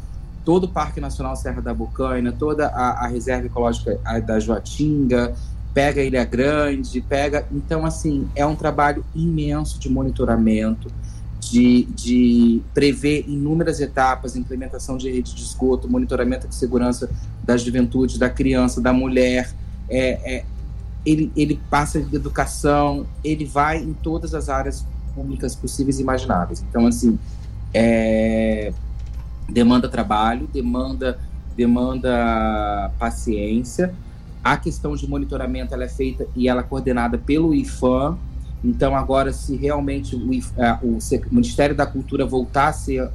todo 0.44 0.64
o 0.64 0.68
Parque 0.68 1.00
Nacional 1.00 1.36
Serra 1.36 1.62
da 1.62 1.72
Bocaina, 1.72 2.32
toda 2.32 2.66
a, 2.66 3.04
a 3.04 3.06
Reserva 3.06 3.46
Ecológica 3.46 3.98
da 4.26 4.40
Joatinga, 4.40 5.34
pega 5.72 6.02
Ilha 6.02 6.24
Grande, 6.24 7.00
pega. 7.00 7.46
Então, 7.52 7.86
assim, 7.86 8.28
é 8.34 8.44
um 8.44 8.56
trabalho 8.56 9.04
imenso 9.14 9.78
de 9.78 9.88
monitoramento, 9.88 10.90
de, 11.38 11.84
de 11.94 12.62
prever 12.74 13.24
inúmeras 13.28 13.80
etapas, 13.80 14.36
implementação 14.36 14.96
de 14.96 15.10
rede 15.10 15.34
de 15.34 15.42
esgoto, 15.42 15.88
monitoramento 15.88 16.48
de 16.48 16.54
segurança 16.54 17.08
da 17.44 17.56
juventude, 17.56 18.18
da 18.18 18.28
criança, 18.28 18.80
da 18.80 18.92
mulher. 18.92 19.52
É, 19.88 20.36
é, 20.36 20.44
ele, 21.06 21.32
ele 21.36 21.60
passa 21.70 22.00
de 22.00 22.16
educação, 22.16 23.06
ele 23.22 23.44
vai 23.44 23.78
em 23.78 23.94
todas 23.94 24.34
as 24.34 24.48
áreas 24.48 24.84
públicas 25.14 25.54
possíveis 25.54 26.00
e 26.00 26.02
imagináveis. 26.02 26.64
Então, 26.68 26.86
assim, 26.86 27.16
é, 27.72 28.72
demanda 29.48 29.88
trabalho, 29.88 30.48
demanda, 30.52 31.18
demanda 31.56 32.90
paciência. 32.98 33.94
A 34.42 34.56
questão 34.56 34.96
de 34.96 35.08
monitoramento 35.08 35.72
ela 35.72 35.84
é 35.84 35.88
feita 35.88 36.26
e 36.34 36.48
ela 36.48 36.60
é 36.60 36.64
coordenada 36.64 37.16
pelo 37.16 37.54
IFAM. 37.54 38.18
Então, 38.64 38.96
agora, 38.96 39.32
se 39.32 39.54
realmente 39.54 40.16
o, 40.16 40.32
IF- 40.34 40.52
ah, 40.58 40.80
o 40.82 40.98
Ministério 41.30 41.76
da 41.76 41.86
Cultura 41.86 42.26
voltar 42.26 42.68
a 42.68 42.72
ser 42.72 43.08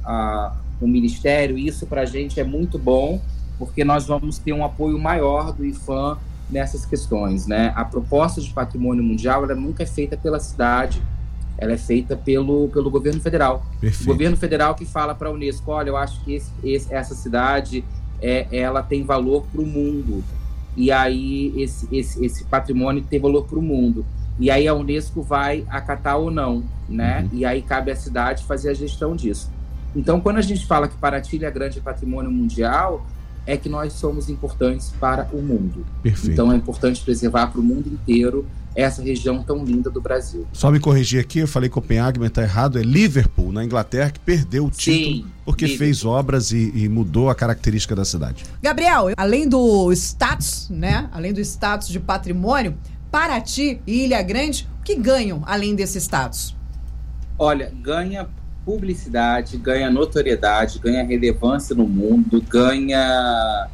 um 0.80 0.88
ministério, 0.88 1.58
isso 1.58 1.86
para 1.86 2.02
a 2.02 2.06
gente 2.06 2.40
é 2.40 2.44
muito 2.44 2.78
bom, 2.78 3.20
porque 3.58 3.84
nós 3.84 4.06
vamos 4.06 4.38
ter 4.38 4.52
um 4.52 4.64
apoio 4.64 4.98
maior 4.98 5.52
do 5.52 5.64
IFAM 5.64 6.16
nessas 6.52 6.84
questões. 6.84 7.46
Né? 7.46 7.72
A 7.74 7.84
proposta 7.84 8.40
de 8.40 8.50
patrimônio 8.50 9.02
mundial 9.02 9.42
ela 9.44 9.54
nunca 9.54 9.82
é 9.82 9.86
feita 9.86 10.16
pela 10.16 10.38
cidade, 10.38 11.02
ela 11.58 11.72
é 11.72 11.76
feita 11.78 12.16
pelo, 12.16 12.68
pelo 12.68 12.90
governo 12.90 13.20
federal. 13.20 13.64
O 13.76 13.80
Perfeito. 13.80 14.06
governo 14.06 14.36
federal 14.36 14.74
que 14.74 14.84
fala 14.84 15.14
para 15.14 15.28
a 15.28 15.32
Unesco, 15.32 15.70
olha, 15.70 15.90
eu 15.90 15.96
acho 15.96 16.22
que 16.24 16.34
esse- 16.34 16.52
esse- 16.62 16.92
essa 16.94 17.14
cidade 17.14 17.84
é, 18.20 18.46
ela 18.52 18.82
tem 18.82 19.02
valor 19.04 19.44
para 19.50 19.60
o 19.60 19.66
mundo. 19.66 20.22
E 20.76 20.92
aí 20.92 21.52
esse, 21.60 21.88
esse, 21.90 22.24
esse 22.24 22.44
patrimônio 22.44 23.02
tem 23.02 23.18
valor 23.20 23.44
para 23.44 23.58
o 23.58 23.62
mundo. 23.62 24.04
E 24.38 24.50
aí 24.50 24.66
a 24.68 24.74
Unesco 24.74 25.22
vai 25.22 25.64
acatar 25.68 26.16
ou 26.18 26.30
não, 26.30 26.62
né? 26.88 27.22
Uhum. 27.32 27.38
E 27.38 27.44
aí 27.44 27.60
cabe 27.62 27.90
à 27.90 27.96
cidade 27.96 28.44
fazer 28.44 28.70
a 28.70 28.74
gestão 28.74 29.14
disso. 29.14 29.50
Então, 29.94 30.20
quando 30.20 30.38
a 30.38 30.40
gente 30.40 30.64
fala 30.66 30.88
que 30.88 30.96
Paraty 30.96 31.44
é 31.44 31.50
grande 31.50 31.78
patrimônio 31.80 32.30
mundial, 32.30 33.04
é 33.46 33.56
que 33.56 33.68
nós 33.68 33.92
somos 33.94 34.28
importantes 34.28 34.92
para 35.00 35.28
o 35.32 35.42
mundo. 35.42 35.84
Perfeito. 36.02 36.32
Então, 36.32 36.52
é 36.52 36.56
importante 36.56 37.02
preservar 37.02 37.48
para 37.48 37.60
o 37.60 37.64
mundo 37.64 37.88
inteiro 37.88 38.46
essa 38.74 39.02
região 39.02 39.42
tão 39.42 39.64
linda 39.64 39.90
do 39.90 40.00
Brasil. 40.00 40.46
Só 40.52 40.70
me 40.70 40.80
corrigir 40.80 41.20
aqui, 41.20 41.40
eu 41.40 41.48
falei 41.48 41.68
Copenhague, 41.68 42.18
mas 42.18 42.30
tá 42.30 42.42
errado. 42.42 42.78
É 42.78 42.82
Liverpool, 42.82 43.52
na 43.52 43.64
Inglaterra, 43.64 44.10
que 44.10 44.20
perdeu 44.20 44.66
o 44.66 44.70
título 44.70 45.16
Sim, 45.16 45.26
porque 45.44 45.66
Liverpool. 45.66 45.86
fez 45.86 46.04
obras 46.04 46.52
e, 46.52 46.72
e 46.74 46.88
mudou 46.88 47.28
a 47.28 47.34
característica 47.34 47.94
da 47.94 48.04
cidade. 48.04 48.44
Gabriel, 48.62 49.08
além 49.16 49.48
do 49.48 49.92
status, 49.92 50.68
né? 50.70 51.08
Além 51.12 51.32
do 51.32 51.40
status 51.40 51.88
de 51.88 52.00
patrimônio, 52.00 52.74
Paraty 53.10 53.80
e 53.86 54.04
Ilha 54.04 54.22
Grande, 54.22 54.66
o 54.80 54.82
que 54.82 54.94
ganham 54.94 55.42
além 55.44 55.74
desse 55.74 55.98
status? 56.00 56.56
Olha, 57.38 57.70
ganha 57.82 58.26
publicidade, 58.64 59.56
ganha 59.56 59.90
notoriedade, 59.90 60.78
ganha 60.78 61.02
relevância 61.04 61.74
no 61.74 61.86
mundo, 61.86 62.40
ganha 62.48 63.68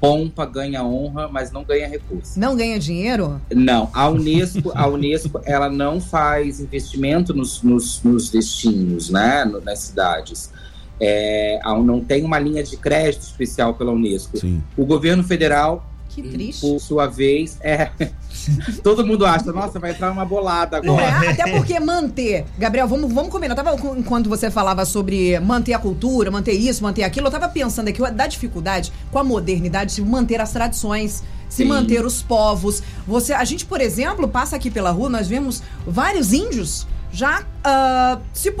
pompa, 0.00 0.46
ganha 0.46 0.82
honra, 0.82 1.28
mas 1.28 1.52
não 1.52 1.62
ganha 1.62 1.86
recurso. 1.86 2.40
Não 2.40 2.56
ganha 2.56 2.78
dinheiro? 2.78 3.40
Não, 3.54 3.90
a 3.92 4.08
Unesco, 4.08 4.72
a 4.74 4.86
Unesco, 4.86 5.40
ela 5.44 5.68
não 5.68 6.00
faz 6.00 6.58
investimento 6.58 7.34
nos, 7.34 7.62
nos, 7.62 8.02
nos 8.02 8.30
destinos, 8.30 9.10
né, 9.10 9.44
no- 9.44 9.60
nas 9.60 9.80
cidades. 9.80 10.50
É, 10.98 11.60
não 11.84 12.00
tem 12.00 12.24
uma 12.24 12.38
linha 12.38 12.62
de 12.62 12.76
crédito 12.76 13.22
especial 13.22 13.74
pela 13.74 13.92
Unesco. 13.92 14.38
Sim. 14.38 14.62
O 14.76 14.84
governo 14.86 15.22
federal, 15.22 15.89
Que 16.14 16.22
triste. 16.22 16.60
por 16.60 16.78
sua 16.80 17.06
vez, 17.06 17.56
é. 17.60 17.90
Todo 18.82 19.06
mundo 19.06 19.24
acha, 19.24 19.52
nossa, 19.52 19.78
vai 19.78 19.92
entrar 19.92 20.10
uma 20.10 20.24
bolada 20.24 20.80
Não 20.82 20.98
agora. 20.98 21.26
é? 21.26 21.28
Até 21.30 21.50
porque 21.52 21.78
manter. 21.78 22.44
Gabriel, 22.58 22.88
vamos, 22.88 23.12
vamos 23.12 23.30
combinar. 23.30 23.56
Eu 23.56 23.64
tava, 23.64 23.76
enquanto 23.96 24.28
você 24.28 24.50
falava 24.50 24.84
sobre 24.84 25.38
manter 25.40 25.72
a 25.72 25.78
cultura, 25.78 26.30
manter 26.30 26.52
isso, 26.52 26.82
manter 26.82 27.04
aquilo, 27.04 27.28
eu 27.28 27.30
tava 27.30 27.48
pensando 27.48 27.88
aqui 27.88 28.00
da 28.12 28.26
dificuldade 28.26 28.92
com 29.10 29.18
a 29.18 29.24
modernidade 29.24 29.94
de 29.94 30.02
manter 30.02 30.40
as 30.40 30.52
tradições. 30.52 31.22
Se 31.48 31.64
Sim. 31.64 31.64
manter 31.64 32.04
os 32.04 32.22
povos. 32.22 32.80
Você, 33.06 33.32
a 33.32 33.44
gente, 33.44 33.66
por 33.66 33.80
exemplo, 33.80 34.28
passa 34.28 34.54
aqui 34.54 34.70
pela 34.70 34.90
rua, 34.90 35.08
nós 35.08 35.26
vemos 35.26 35.62
vários 35.84 36.32
índios 36.32 36.86
já 37.12 37.44
ah, 37.64 38.18
se 38.32 38.52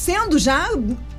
sendo 0.00 0.38
já 0.38 0.66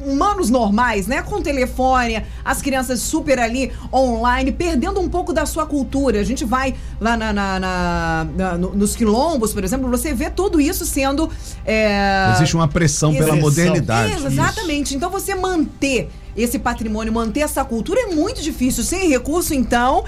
humanos 0.03 0.49
normais, 0.49 1.05
né? 1.05 1.21
Com 1.21 1.41
telefone, 1.41 2.23
as 2.43 2.61
crianças 2.61 2.99
super 2.99 3.37
ali 3.39 3.71
online, 3.93 4.51
perdendo 4.51 4.99
um 4.99 5.07
pouco 5.07 5.31
da 5.31 5.45
sua 5.45 5.65
cultura. 5.65 6.19
A 6.19 6.23
gente 6.23 6.43
vai 6.43 6.73
lá 6.99 7.15
na, 7.15 7.31
na- 7.31 7.59
na- 7.59 8.27
na- 8.35 8.57
no- 8.57 8.73
nos 8.75 8.95
quilombos, 8.95 9.53
por 9.53 9.63
exemplo, 9.63 9.87
você 9.89 10.13
vê 10.13 10.29
tudo 10.29 10.59
isso 10.59 10.85
sendo. 10.85 11.29
é, 11.65 12.31
Existe 12.35 12.55
uma 12.55 12.67
pressão 12.67 13.13
pela 13.13 13.35
modernidade. 13.35 14.15
Isso, 14.15 14.27
exatamente. 14.27 14.95
Então 14.95 15.09
você 15.11 15.35
manter 15.35 16.09
esse 16.35 16.57
patrimônio, 16.57 17.13
manter 17.13 17.41
essa 17.41 17.63
cultura 17.63 17.99
é 18.01 18.07
muito 18.15 18.41
difícil. 18.41 18.83
Sem 18.83 19.07
recurso, 19.09 19.53
então, 19.53 20.03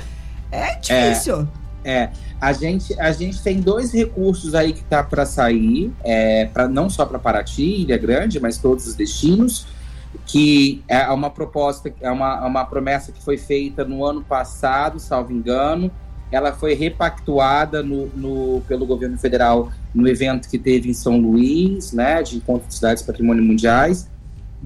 é 0.51 0.75
difícil. 0.79 1.47
É, 1.85 2.09
a 2.43 2.51
gente, 2.51 2.93
a 2.99 3.11
gente 3.13 3.41
tem 3.41 3.61
dois 3.61 3.93
recursos 3.93 4.53
aí 4.53 4.73
que 4.73 4.83
tá 4.83 5.01
para 5.01 5.25
sair, 5.25 5.93
é, 6.03 6.45
pra, 6.45 6.67
não 6.67 6.89
só 6.89 7.05
para 7.05 7.17
Paraty, 7.17 7.63
Ilha 7.83 7.97
Grande, 7.97 8.37
mas 8.37 8.57
todos 8.57 8.85
os 8.85 8.95
destinos, 8.95 9.65
que 10.25 10.83
é 10.89 11.07
uma 11.09 11.29
proposta, 11.29 11.93
é 12.01 12.11
uma, 12.11 12.45
uma 12.45 12.65
promessa 12.65 13.13
que 13.13 13.23
foi 13.23 13.37
feita 13.37 13.85
no 13.85 14.05
ano 14.05 14.21
passado, 14.21 14.99
salvo 14.99 15.31
engano. 15.31 15.89
Ela 16.29 16.51
foi 16.51 16.73
repactuada 16.73 17.81
no, 17.81 18.07
no- 18.07 18.61
pelo 18.67 18.85
governo 18.85 19.17
federal 19.17 19.71
no 19.93 20.05
evento 20.05 20.49
que 20.49 20.59
teve 20.59 20.89
em 20.89 20.93
São 20.93 21.17
Luís, 21.17 21.93
né, 21.93 22.21
de 22.21 22.35
Encontro 22.35 22.67
de 22.67 22.73
Cidades 22.75 23.03
Patrimônio 23.03 23.43
Mundiais, 23.43 24.09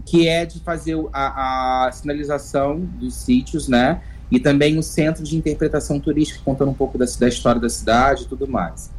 que 0.04 0.28
é 0.28 0.46
de 0.46 0.60
fazer 0.62 0.98
a, 1.14 1.86
a 1.88 1.92
sinalização 1.92 2.80
dos 2.80 3.14
sítios, 3.16 3.68
né, 3.68 4.02
e 4.32 4.40
também 4.40 4.78
o 4.78 4.84
Centro 4.84 5.24
de 5.24 5.38
Interpretação 5.38 6.00
Turística, 6.00 6.40
contando 6.44 6.70
um 6.72 6.74
pouco 6.74 6.98
da, 6.98 7.06
da 7.20 7.28
história 7.28 7.62
da 7.62 7.70
cidade 7.70 8.24
e 8.24 8.28
tudo 8.28 8.48
mais. 8.48 8.90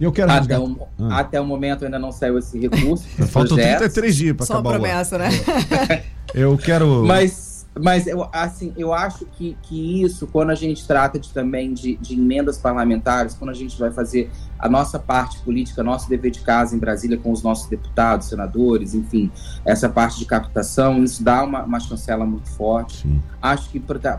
E 0.00 0.04
eu 0.04 0.10
quero 0.12 0.30
Até 0.32 0.58
o, 0.58 0.88
Ah. 0.98 1.18
até 1.20 1.38
o 1.40 1.44
momento 1.44 1.84
ainda 1.84 1.98
não 1.98 2.10
saiu 2.10 2.38
esse 2.38 2.58
recurso. 2.58 3.04
Faltam 3.28 3.56
projeto, 3.56 3.78
33 3.80 4.16
dias 4.16 4.36
para 4.36 4.46
Só 4.46 4.54
uma 4.54 4.60
acabar 4.60 4.70
o 4.72 4.74
ano. 4.76 4.84
promessa, 4.84 5.18
né? 5.18 6.04
Eu 6.34 6.56
quero. 6.56 7.04
Mas 7.04 7.49
Mas 7.78 8.06
eu, 8.06 8.28
assim, 8.32 8.72
eu 8.76 8.92
acho 8.92 9.24
que, 9.26 9.56
que 9.62 10.02
isso, 10.02 10.26
quando 10.26 10.50
a 10.50 10.54
gente 10.56 10.86
trata 10.86 11.20
de, 11.20 11.32
também 11.32 11.72
de, 11.72 11.96
de 11.96 12.14
emendas 12.14 12.58
parlamentares, 12.58 13.34
quando 13.34 13.50
a 13.50 13.54
gente 13.54 13.78
vai 13.78 13.92
fazer 13.92 14.28
a 14.58 14.68
nossa 14.68 14.98
parte 14.98 15.38
política, 15.40 15.82
nosso 15.82 16.08
dever 16.08 16.32
de 16.32 16.40
casa 16.40 16.74
em 16.74 16.78
Brasília 16.78 17.16
com 17.16 17.30
os 17.30 17.42
nossos 17.42 17.68
deputados, 17.68 18.28
senadores, 18.28 18.92
enfim, 18.92 19.30
essa 19.64 19.88
parte 19.88 20.18
de 20.18 20.24
captação, 20.24 21.02
isso 21.04 21.22
dá 21.22 21.44
uma, 21.44 21.62
uma 21.62 21.78
chancela 21.78 22.26
muito 22.26 22.50
forte. 22.50 23.02
Sim. 23.02 23.22
Acho 23.40 23.70
que 23.70 23.78
para 23.78 24.18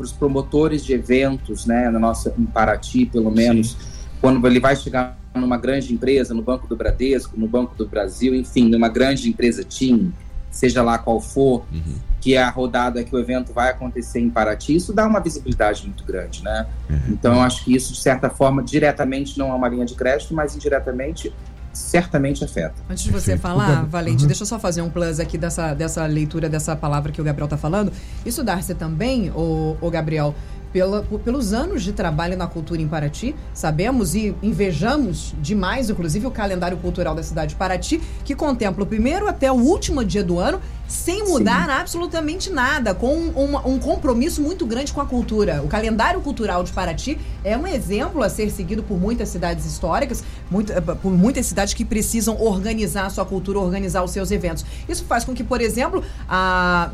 os 0.00 0.12
promotores 0.12 0.84
de 0.84 0.94
eventos, 0.94 1.66
né, 1.66 1.90
na 1.90 1.98
nossa, 1.98 2.34
em 2.38 2.46
Paraty, 2.46 3.06
pelo 3.06 3.30
menos, 3.30 3.72
Sim. 3.72 3.76
quando 4.22 4.44
ele 4.46 4.58
vai 4.58 4.74
chegar 4.74 5.18
numa 5.34 5.58
grande 5.58 5.92
empresa, 5.92 6.32
no 6.32 6.42
Banco 6.42 6.66
do 6.66 6.74
Bradesco, 6.74 7.38
no 7.38 7.46
Banco 7.46 7.74
do 7.76 7.86
Brasil, 7.86 8.34
enfim, 8.34 8.70
numa 8.70 8.88
grande 8.88 9.28
empresa 9.28 9.62
TIM, 9.62 10.12
seja 10.56 10.82
lá 10.82 10.98
qual 10.98 11.20
for, 11.20 11.64
uhum. 11.72 11.96
que 12.20 12.34
é 12.34 12.42
a 12.42 12.48
rodada 12.48 13.04
que 13.04 13.14
o 13.14 13.18
evento 13.18 13.52
vai 13.52 13.70
acontecer 13.70 14.20
em 14.20 14.30
Paraty, 14.30 14.74
isso 14.74 14.92
dá 14.92 15.06
uma 15.06 15.20
visibilidade 15.20 15.86
muito 15.86 16.04
grande, 16.04 16.42
né? 16.42 16.66
Uhum. 16.88 16.98
Então, 17.10 17.34
eu 17.34 17.40
acho 17.42 17.64
que 17.64 17.74
isso, 17.74 17.92
de 17.92 18.00
certa 18.00 18.30
forma, 18.30 18.62
diretamente 18.62 19.38
não 19.38 19.50
é 19.50 19.54
uma 19.54 19.68
linha 19.68 19.84
de 19.84 19.94
crédito, 19.94 20.34
mas 20.34 20.56
indiretamente 20.56 21.32
certamente 21.76 22.42
afeta. 22.42 22.74
Antes 22.88 23.04
de 23.04 23.10
você 23.10 23.36
falar, 23.36 23.84
Valente, 23.84 24.22
uhum. 24.22 24.26
deixa 24.26 24.42
eu 24.42 24.46
só 24.46 24.58
fazer 24.58 24.80
um 24.80 24.88
plus 24.88 25.20
aqui 25.20 25.36
dessa, 25.36 25.74
dessa 25.74 26.06
leitura 26.06 26.48
dessa 26.48 26.74
palavra 26.74 27.12
que 27.12 27.20
o 27.20 27.24
Gabriel 27.24 27.44
está 27.44 27.58
falando. 27.58 27.92
Isso, 28.24 28.42
Darcy, 28.42 28.74
também, 28.74 29.30
o, 29.30 29.76
o 29.78 29.90
Gabriel, 29.90 30.34
pela, 30.76 31.02
pelos 31.24 31.54
anos 31.54 31.82
de 31.82 31.90
trabalho 31.90 32.36
na 32.36 32.46
cultura 32.46 32.82
em 32.82 32.86
Paraty. 32.86 33.34
Sabemos 33.54 34.14
e 34.14 34.36
invejamos 34.42 35.34
demais, 35.40 35.88
inclusive, 35.88 36.26
o 36.26 36.30
calendário 36.30 36.76
cultural 36.76 37.14
da 37.14 37.22
cidade 37.22 37.52
de 37.52 37.56
Paraty, 37.56 37.98
que 38.26 38.34
contempla 38.34 38.84
o 38.84 38.86
primeiro 38.86 39.26
até 39.26 39.50
o 39.50 39.54
último 39.54 40.04
dia 40.04 40.22
do 40.22 40.38
ano 40.38 40.60
sem 40.88 41.24
mudar 41.24 41.66
Sim. 41.66 41.72
absolutamente 41.72 42.50
nada, 42.50 42.94
com 42.94 43.14
um, 43.14 43.56
um, 43.74 43.78
compromisso 43.78 44.40
muito 44.40 44.64
grande 44.64 44.92
com 44.92 45.00
a 45.00 45.06
cultura. 45.06 45.62
O 45.62 45.68
calendário 45.68 46.20
cultural 46.20 46.62
de 46.62 46.72
Paraty 46.72 47.18
é 47.42 47.56
um 47.56 47.66
exemplo 47.66 48.22
a 48.22 48.28
ser 48.28 48.50
seguido 48.50 48.82
por 48.82 48.98
muitas 48.98 49.28
cidades 49.28 49.66
históricas, 49.66 50.22
muito, 50.50 50.72
eh, 50.72 50.80
por 50.80 51.12
muitas 51.12 51.46
cidades 51.46 51.74
que 51.74 51.84
precisam 51.84 52.40
organizar 52.40 53.06
a 53.06 53.10
sua 53.10 53.24
cultura, 53.24 53.58
organizar 53.58 54.02
os 54.02 54.10
seus 54.10 54.30
eventos. 54.30 54.64
Isso 54.88 55.04
faz 55.04 55.24
com 55.24 55.34
que, 55.34 55.42
por 55.42 55.60
exemplo, 55.60 56.02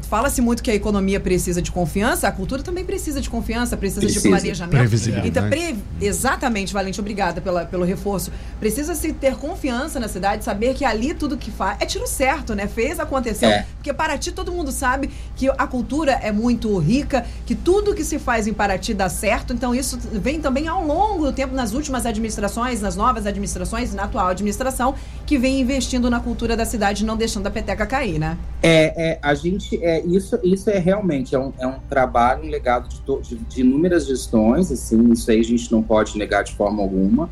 fala-se 0.09 0.41
muito 0.41 0.63
que 0.63 0.71
a 0.71 0.75
economia 0.75 1.21
precisa 1.21 1.61
de 1.61 1.71
confiança, 1.71 2.29
a 2.29 2.33
cultura 2.33 2.63
também 2.63 2.85
precisa 2.85 3.21
de 3.21 3.29
confiança, 3.29 3.77
precisa, 3.77 4.01
precisa. 4.01 4.23
de 4.23 4.29
planejamento. 4.29 4.79
Previsibilidade. 4.79 5.29
Então, 5.29 5.49
pre... 5.49 5.77
Exatamente, 6.01 6.73
Valente, 6.73 7.01
obrigada 7.01 7.41
pela, 7.41 7.65
pelo 7.65 7.85
reforço. 7.85 8.33
Precisa-se 8.59 9.13
ter 9.13 9.37
confiança 9.37 10.01
na 10.01 10.09
cidade, 10.09 10.45
saber 10.45 10.75
que 10.75 10.85
ali 10.85 11.15
tudo 11.15 11.37
que 11.37 11.51
faz 11.51 11.77
é 11.81 11.87
tiro 11.87 12.07
certo, 12.07 12.55
né? 12.55 12.67
Fez, 12.67 12.99
aconteceu. 12.99 13.49
É. 13.49 13.67
Porque 13.83 13.93
Paraty 13.93 14.31
todo 14.31 14.53
mundo 14.53 14.71
sabe 14.71 15.11
que 15.35 15.51
a 15.51 15.67
cultura 15.67 16.13
é 16.13 16.31
muito 16.31 16.79
rica, 16.79 17.27
que 17.45 17.53
tudo 17.53 17.93
que 17.97 18.05
se 18.05 18.17
faz 18.17 18.47
em 18.47 18.53
Paraty 18.53 18.95
dá 18.95 19.09
certo. 19.09 19.53
Então 19.53 19.75
isso 19.75 19.99
vem 20.13 20.41
também 20.41 20.69
ao 20.69 20.87
longo 20.87 21.27
do 21.27 21.33
tempo 21.33 21.53
nas 21.53 21.75
últimas 21.75 22.07
administrações, 22.07 22.81
nas 22.81 22.95
novas 22.95 23.27
administrações, 23.27 23.93
na 23.93 24.05
atual 24.05 24.29
administração, 24.29 24.95
que 25.27 25.37
vem 25.37 25.61
investindo 25.61 26.09
na 26.09 26.21
cultura 26.21 26.57
da 26.57 26.65
cidade, 26.65 27.05
não 27.05 27.17
deixando 27.17 27.49
a 27.49 27.51
peteca 27.51 27.85
cair, 27.85 28.21
né? 28.21 28.39
É, 28.63 29.15
é 29.15 29.19
a 29.21 29.35
gente 29.35 29.85
é 29.85 30.01
isso, 30.07 30.39
isso 30.45 30.71
é 30.71 30.79
realmente 30.79 31.35
é 31.35 31.39
um, 31.41 31.53
é 31.59 31.67
um 31.67 31.81
trabalho, 31.91 32.45
um 32.45 32.51
legado 32.51 32.89
de, 32.89 33.29
de, 33.29 33.35
de 33.35 33.61
inúmeras 33.63 34.07
gestões, 34.07 34.71
assim, 34.71 35.11
isso 35.11 35.29
aí 35.29 35.41
a 35.41 35.45
gente 35.45 35.73
não 35.73 35.83
pode 35.83 36.17
negar 36.17 36.45
de 36.45 36.55
forma 36.55 36.81
alguma. 36.81 37.29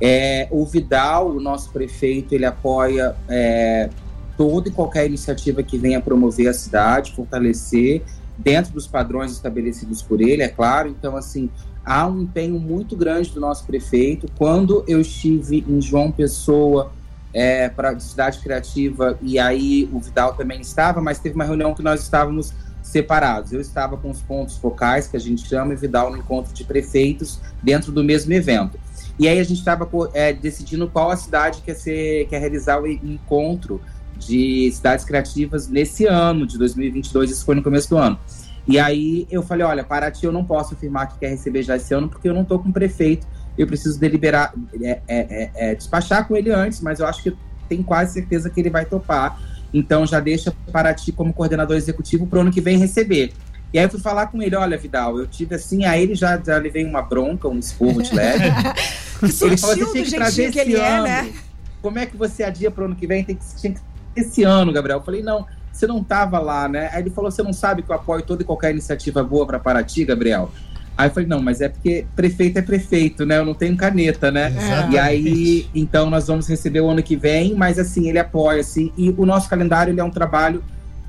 É, 0.00 0.48
o 0.50 0.64
Vidal, 0.64 1.28
o 1.28 1.40
nosso 1.40 1.70
prefeito, 1.70 2.34
ele 2.34 2.46
apoia 2.46 3.14
é, 3.28 3.90
toda 4.36 4.68
e 4.68 4.72
qualquer 4.72 5.06
iniciativa 5.06 5.62
que 5.62 5.78
venha 5.78 6.00
promover 6.00 6.48
a 6.48 6.54
cidade, 6.54 7.14
fortalecer 7.14 8.02
dentro 8.36 8.72
dos 8.72 8.86
padrões 8.86 9.32
estabelecidos 9.32 10.02
por 10.02 10.20
ele, 10.20 10.42
é 10.42 10.48
claro. 10.48 10.88
Então, 10.88 11.16
assim, 11.16 11.50
há 11.84 12.06
um 12.06 12.22
empenho 12.22 12.58
muito 12.58 12.96
grande 12.96 13.30
do 13.30 13.40
nosso 13.40 13.64
prefeito. 13.64 14.26
Quando 14.36 14.84
eu 14.86 15.00
estive 15.00 15.64
em 15.68 15.80
João 15.80 16.10
Pessoa 16.10 16.92
é, 17.32 17.68
para 17.68 17.98
cidade 17.98 18.38
criativa 18.40 19.18
e 19.22 19.38
aí 19.38 19.88
o 19.92 19.98
Vidal 19.98 20.34
também 20.34 20.60
estava, 20.60 21.00
mas 21.00 21.18
teve 21.18 21.34
uma 21.34 21.44
reunião 21.44 21.74
que 21.74 21.82
nós 21.82 22.02
estávamos 22.02 22.52
separados. 22.82 23.52
Eu 23.52 23.60
estava 23.60 23.96
com 23.96 24.10
os 24.10 24.20
pontos 24.20 24.56
focais 24.56 25.06
que 25.06 25.16
a 25.16 25.20
gente 25.20 25.46
chama 25.46 25.72
e 25.72 25.76
Vidal 25.76 26.10
no 26.10 26.18
encontro 26.18 26.52
de 26.52 26.64
prefeitos 26.64 27.40
dentro 27.62 27.92
do 27.92 28.02
mesmo 28.02 28.32
evento. 28.32 28.78
E 29.18 29.28
aí 29.28 29.38
a 29.38 29.44
gente 29.44 29.58
estava 29.58 29.88
é, 30.14 30.32
decidindo 30.32 30.88
qual 30.88 31.10
a 31.10 31.16
cidade 31.16 31.62
quer 31.62 31.74
ser, 31.74 32.26
quer 32.28 32.38
realizar 32.38 32.80
o 32.80 32.86
encontro 32.86 33.80
de 34.26 34.70
cidades 34.72 35.04
criativas 35.04 35.68
nesse 35.68 36.06
ano 36.06 36.46
de 36.46 36.58
2022, 36.58 37.30
isso 37.30 37.44
foi 37.44 37.54
no 37.54 37.62
começo 37.62 37.88
do 37.90 37.98
ano. 37.98 38.18
E 38.66 38.78
aí 38.78 39.26
eu 39.30 39.42
falei, 39.42 39.66
olha, 39.66 39.82
Paraty 39.82 40.24
eu 40.24 40.32
não 40.32 40.44
posso 40.44 40.74
afirmar 40.74 41.08
que 41.08 41.18
quer 41.18 41.30
receber 41.30 41.62
já 41.62 41.76
esse 41.76 41.92
ano, 41.92 42.08
porque 42.08 42.28
eu 42.28 42.34
não 42.34 42.42
estou 42.42 42.58
com 42.58 42.68
o 42.68 42.72
prefeito, 42.72 43.26
eu 43.58 43.66
preciso 43.66 43.98
deliberar, 43.98 44.54
é, 44.80 44.90
é, 44.90 45.00
é, 45.08 45.50
é, 45.54 45.74
despachar 45.74 46.26
com 46.26 46.36
ele 46.36 46.50
antes, 46.50 46.80
mas 46.80 47.00
eu 47.00 47.06
acho 47.06 47.22
que 47.22 47.36
tenho 47.68 47.82
quase 47.82 48.14
certeza 48.14 48.48
que 48.48 48.60
ele 48.60 48.70
vai 48.70 48.84
topar. 48.84 49.40
Então 49.74 50.06
já 50.06 50.20
deixa 50.20 50.54
Paraty 50.70 51.12
como 51.12 51.32
coordenador 51.32 51.76
executivo 51.76 52.26
para 52.26 52.38
o 52.38 52.42
ano 52.42 52.52
que 52.52 52.60
vem 52.60 52.78
receber. 52.78 53.32
E 53.72 53.78
aí 53.78 53.86
eu 53.86 53.90
fui 53.90 54.00
falar 54.00 54.26
com 54.26 54.42
ele, 54.42 54.54
olha, 54.54 54.76
Vidal, 54.76 55.18
eu 55.18 55.26
tive 55.26 55.54
assim, 55.54 55.86
aí 55.86 56.02
ele 56.02 56.14
já, 56.14 56.38
já 56.38 56.58
levei 56.58 56.84
uma 56.84 57.00
bronca, 57.00 57.48
um 57.48 57.58
esporro 57.58 58.02
de 58.02 58.14
leve. 58.14 58.44
ele 59.42 59.56
falou, 59.56 59.76
você 59.76 59.92
tinha 59.92 60.04
que 60.04 60.10
trazer 60.10 60.52
que 60.52 60.60
esse 60.60 60.76
é, 60.76 60.88
ano. 60.88 61.04
Né? 61.04 61.32
Como 61.80 61.98
é 61.98 62.04
que 62.04 62.16
você 62.16 62.44
adia 62.44 62.70
para 62.70 62.82
o 62.82 62.86
ano 62.86 62.94
que 62.94 63.06
vem? 63.06 63.24
Tem 63.24 63.34
que, 63.34 63.42
tinha 63.56 63.72
que 63.72 63.80
esse 64.14 64.42
ano, 64.42 64.72
Gabriel. 64.72 64.98
Eu 64.98 65.04
falei, 65.04 65.22
não, 65.22 65.46
você 65.72 65.86
não 65.86 66.00
estava 66.00 66.38
lá, 66.38 66.68
né? 66.68 66.90
Aí 66.92 67.02
ele 67.02 67.10
falou, 67.10 67.30
você 67.30 67.42
não 67.42 67.52
sabe 67.52 67.82
que 67.82 67.90
eu 67.90 67.96
apoio 67.96 68.22
toda 68.22 68.42
e 68.42 68.44
qualquer 68.44 68.70
iniciativa 68.70 69.22
boa 69.22 69.46
para 69.46 69.58
Paraty, 69.58 70.04
Gabriel? 70.04 70.50
Aí 70.96 71.08
eu 71.08 71.12
falei, 71.12 71.28
não, 71.28 71.40
mas 71.40 71.60
é 71.60 71.68
porque 71.68 72.06
prefeito 72.14 72.58
é 72.58 72.62
prefeito, 72.62 73.24
né? 73.24 73.38
Eu 73.38 73.44
não 73.44 73.54
tenho 73.54 73.76
caneta, 73.76 74.30
né? 74.30 74.52
É. 74.54 74.92
E 74.92 74.98
aí, 74.98 75.66
então 75.74 76.10
nós 76.10 76.26
vamos 76.26 76.46
receber 76.46 76.80
o 76.80 76.90
ano 76.90 77.02
que 77.02 77.16
vem, 77.16 77.54
mas 77.54 77.78
assim, 77.78 78.08
ele 78.08 78.18
apoia, 78.18 78.60
assim, 78.60 78.92
e 78.96 79.10
o 79.16 79.24
nosso 79.24 79.48
calendário 79.48 79.92
ele 79.92 80.00
é 80.00 80.04
um 80.04 80.10
trabalho 80.10 80.62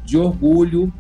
de 0.06 0.18
orgulho 0.18 0.92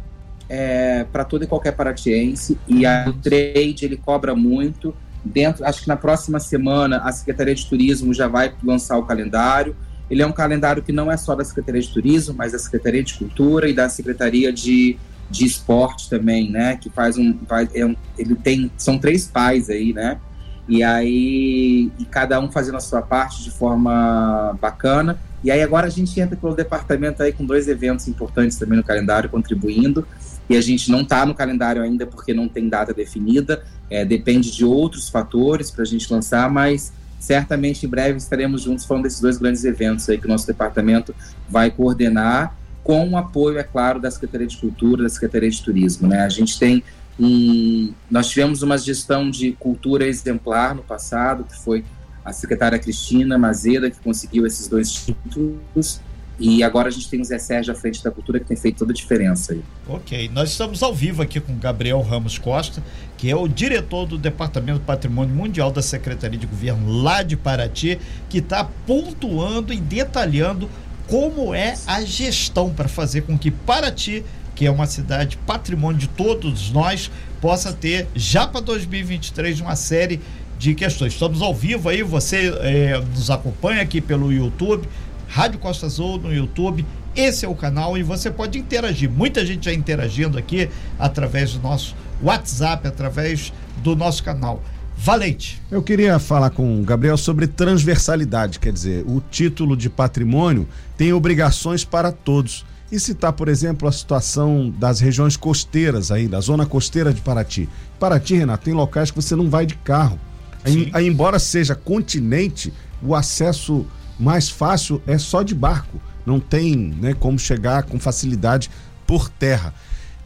é, 0.49 1.05
para 1.05 1.23
todo 1.23 1.43
e 1.43 1.47
qualquer 1.47 1.71
paratiense, 1.71 2.57
e 2.67 2.85
a, 2.85 3.05
o 3.07 3.13
trade 3.13 3.85
ele 3.85 3.97
cobra 3.97 4.35
muito. 4.35 4.93
Dentro, 5.23 5.65
acho 5.65 5.83
que 5.83 5.87
na 5.87 5.95
próxima 5.95 6.37
semana 6.37 6.97
a 6.97 7.11
Secretaria 7.13 7.55
de 7.55 7.65
Turismo 7.65 8.13
já 8.13 8.27
vai 8.27 8.53
lançar 8.61 8.97
o 8.97 9.03
calendário. 9.03 9.73
Ele 10.09 10.21
é 10.21 10.27
um 10.27 10.31
calendário 10.31 10.83
que 10.83 10.91
não 10.91 11.11
é 11.11 11.17
só 11.17 11.35
da 11.35 11.43
Secretaria 11.43 11.81
de 11.81 11.89
Turismo, 11.89 12.35
mas 12.37 12.51
da 12.51 12.59
Secretaria 12.59 13.03
de 13.03 13.13
Cultura 13.13 13.69
e 13.69 13.73
da 13.73 13.89
Secretaria 13.89 14.51
de, 14.51 14.97
de 15.29 15.45
Esporte 15.45 16.09
também, 16.09 16.51
né? 16.51 16.77
Que 16.77 16.89
faz 16.89 17.17
um, 17.17 17.37
faz, 17.47 17.69
é 17.73 17.85
um, 17.85 17.95
ele 18.17 18.35
tem, 18.35 18.71
são 18.77 18.97
três 18.97 19.25
pais 19.25 19.69
aí, 19.69 19.93
né? 19.93 20.19
E 20.67 20.83
aí, 20.83 21.91
e 21.99 22.05
cada 22.05 22.39
um 22.39 22.51
fazendo 22.51 22.77
a 22.77 22.81
sua 22.81 23.01
parte 23.01 23.43
de 23.43 23.51
forma 23.51 24.57
bacana. 24.61 25.19
E 25.43 25.51
aí 25.51 25.61
agora 25.61 25.87
a 25.87 25.89
gente 25.89 26.17
entra 26.19 26.37
pelo 26.37 26.55
departamento 26.55 27.21
aí 27.21 27.33
com 27.33 27.45
dois 27.45 27.67
eventos 27.67 28.07
importantes 28.07 28.57
também 28.57 28.77
no 28.77 28.83
calendário, 28.83 29.29
contribuindo. 29.29 30.07
E 30.49 30.55
a 30.55 30.61
gente 30.61 30.89
não 30.89 31.01
está 31.01 31.25
no 31.25 31.33
calendário 31.33 31.81
ainda 31.81 32.05
porque 32.05 32.33
não 32.33 32.47
tem 32.47 32.69
data 32.69 32.93
definida, 32.93 33.63
é, 33.89 34.03
depende 34.03 34.51
de 34.51 34.63
outros 34.65 35.09
fatores 35.09 35.71
para 35.71 35.83
a 35.83 35.85
gente 35.85 36.11
lançar, 36.11 36.49
mas 36.49 36.93
certamente 37.23 37.86
em 37.86 37.89
breve 37.89 38.17
estaremos 38.17 38.63
juntos 38.63 38.83
falando 38.83 39.03
desses 39.03 39.21
dois 39.21 39.38
grandes 39.38 39.63
eventos 39.63 40.09
aí 40.09 40.17
que 40.17 40.25
o 40.25 40.29
nosso 40.29 40.45
departamento 40.45 41.15
vai 41.49 41.71
coordenar, 41.71 42.53
com 42.83 43.07
o 43.12 43.17
apoio, 43.17 43.57
é 43.57 43.63
claro, 43.63 43.97
da 43.97 44.12
Secretaria 44.12 44.45
de 44.45 44.57
Cultura, 44.57 45.03
da 45.03 45.09
Secretaria 45.09 45.49
de 45.49 45.63
Turismo. 45.63 46.09
Né? 46.09 46.19
A 46.19 46.27
gente 46.27 46.59
tem 46.59 46.83
um. 47.17 47.93
Nós 48.12 48.27
tivemos 48.27 48.62
uma 48.62 48.77
gestão 48.77 49.29
de 49.29 49.53
cultura 49.53 50.05
exemplar 50.05 50.75
no 50.75 50.83
passado, 50.83 51.45
que 51.45 51.57
foi 51.57 51.86
a 52.25 52.33
secretária 52.33 52.77
Cristina 52.77 53.38
Mazeda, 53.38 53.89
que 53.89 53.99
conseguiu 53.99 54.45
esses 54.45 54.67
dois 54.67 54.91
títulos. 54.91 56.01
E 56.43 56.62
agora 56.62 56.89
a 56.89 56.91
gente 56.91 57.08
tem 57.08 57.21
o 57.21 57.23
Zé 57.23 57.39
Sérgio 57.39 57.71
à 57.71 57.75
frente 57.75 58.03
da 58.03 58.12
cultura 58.12 58.38
que 58.38 58.45
tem 58.45 58.58
feito 58.58 58.79
toda 58.79 58.91
a 58.91 58.93
diferença 58.93 59.53
aí. 59.53 59.62
Ok, 59.88 60.29
nós 60.34 60.49
estamos 60.49 60.84
ao 60.84 60.93
vivo 60.93 61.21
aqui 61.21 61.39
com 61.39 61.58
Gabriel 61.58 62.01
Ramos 62.01 62.38
Costa, 62.38 62.84
que 63.17 63.32
é 63.32 63.36
o 63.36 63.47
diretor 63.47 64.06
do 64.06 64.17
Departamento 64.17 64.79
do 64.79 64.86
Patrimônio 64.86 65.34
Mundial 65.34 65.71
da 65.71 65.82
Secretaria 65.82 66.38
de 66.38 66.45
Governo 66.45 67.01
lá 67.01 67.23
de 67.23 67.38
Paraty, 67.38 67.97
que 68.27 68.39
está 68.39 68.65
pontuando 68.86 69.71
e 69.71 69.77
detalhando 69.77 70.69
como 71.08 71.56
é 71.56 71.75
a 71.88 72.01
gestão 72.01 72.73
para 72.73 72.89
fazer 72.89 73.21
com 73.21 73.38
que 73.38 73.49
Paraty, 73.49 74.25
que 74.53 74.65
é 74.65 74.71
uma 74.71 74.86
cidade 74.86 75.38
patrimônio 75.47 75.97
de 75.97 76.10
todos 76.10 76.71
nós, 76.71 77.10
possa 77.39 77.71
ter 77.71 78.06
já 78.13 78.45
para 78.45 78.60
2023 78.60 79.62
uma 79.62 79.77
série 79.77 80.19
de 80.60 80.75
questões. 80.75 81.13
Estamos 81.13 81.41
ao 81.41 81.53
vivo 81.53 81.88
aí, 81.88 82.03
você 82.03 82.53
é, 82.60 82.99
nos 82.99 83.29
acompanha 83.29 83.82
aqui 83.82 84.01
pelo 84.01 84.32
YouTube 84.32 84.88
Rádio 85.33 85.57
Costa 85.57 85.87
Azul 85.87 86.19
no 86.19 86.31
YouTube. 86.31 86.85
Esse 87.15 87.43
é 87.43 87.49
o 87.49 87.55
canal 87.55 87.97
e 87.97 88.03
você 88.03 88.29
pode 88.29 88.59
interagir. 88.59 89.09
Muita 89.09 89.43
gente 89.43 89.65
já 89.65 89.73
interagindo 89.73 90.37
aqui 90.37 90.69
através 90.99 91.53
do 91.53 91.59
nosso 91.59 91.95
WhatsApp, 92.21 92.87
através 92.87 93.51
do 93.77 93.95
nosso 93.95 94.23
canal. 94.23 94.61
Valente. 94.95 95.59
Eu 95.71 95.81
queria 95.81 96.19
falar 96.19 96.51
com 96.51 96.79
o 96.79 96.83
Gabriel 96.83 97.17
sobre 97.17 97.47
transversalidade, 97.47 98.59
quer 98.59 98.71
dizer, 98.71 99.03
o 99.07 99.19
título 99.31 99.75
de 99.75 99.89
patrimônio 99.89 100.67
tem 100.95 101.13
obrigações 101.13 101.83
para 101.83 102.11
todos. 102.11 102.63
E 102.91 102.99
citar, 102.99 103.33
por 103.33 103.47
exemplo, 103.47 103.87
a 103.87 103.91
situação 103.91 104.71
das 104.77 104.99
regiões 104.99 105.35
costeiras 105.35 106.11
aí, 106.11 106.27
da 106.27 106.39
zona 106.41 106.63
costeira 106.63 107.11
de 107.11 107.21
Paraty. 107.21 107.67
Paraty, 107.99 108.35
Renato, 108.35 108.65
tem 108.65 108.73
locais 108.75 109.09
que 109.09 109.19
você 109.19 109.35
não 109.35 109.49
vai 109.49 109.65
de 109.65 109.73
carro. 109.73 110.19
Aí, 110.63 110.91
aí, 110.93 111.07
embora 111.07 111.39
seja 111.39 111.73
continente, 111.73 112.71
o 113.01 113.15
acesso 113.15 113.83
mais 114.19 114.49
fácil 114.49 115.02
é 115.06 115.17
só 115.17 115.43
de 115.43 115.56
barco. 115.56 115.99
Não 116.26 116.39
tem 116.39 116.76
né, 116.76 117.13
como 117.13 117.38
chegar 117.38 117.84
com 117.84 117.99
facilidade 117.99 118.69
por 119.06 119.30
terra. 119.30 119.73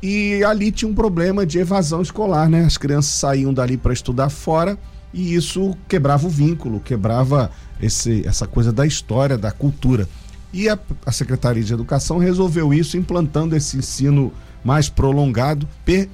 E 0.01 0.43
ali 0.43 0.71
tinha 0.71 0.89
um 0.89 0.93
problema 0.93 1.45
de 1.45 1.57
evasão 1.57 2.01
escolar, 2.01 2.47
né? 2.47 2.65
As 2.65 2.77
crianças 2.77 3.11
saíam 3.11 3.53
dali 3.53 3.77
para 3.77 3.93
estudar 3.93 4.29
fora 4.29 4.77
e 5.13 5.33
isso 5.33 5.75
quebrava 5.87 6.27
o 6.27 6.29
vínculo, 6.29 6.79
quebrava 6.79 7.49
esse, 7.81 8.25
essa 8.27 8.45
coisa 8.45 8.71
da 8.71 8.85
história, 8.85 9.37
da 9.37 9.51
cultura. 9.51 10.07
E 10.53 10.69
a, 10.69 10.77
a 11.05 11.11
Secretaria 11.11 11.63
de 11.63 11.73
Educação 11.73 12.17
resolveu 12.17 12.73
isso 12.73 12.97
implantando 12.97 13.55
esse 13.55 13.77
ensino 13.77 14.31
mais 14.63 14.89
prolongado, 14.89 15.67
per, 15.83 16.09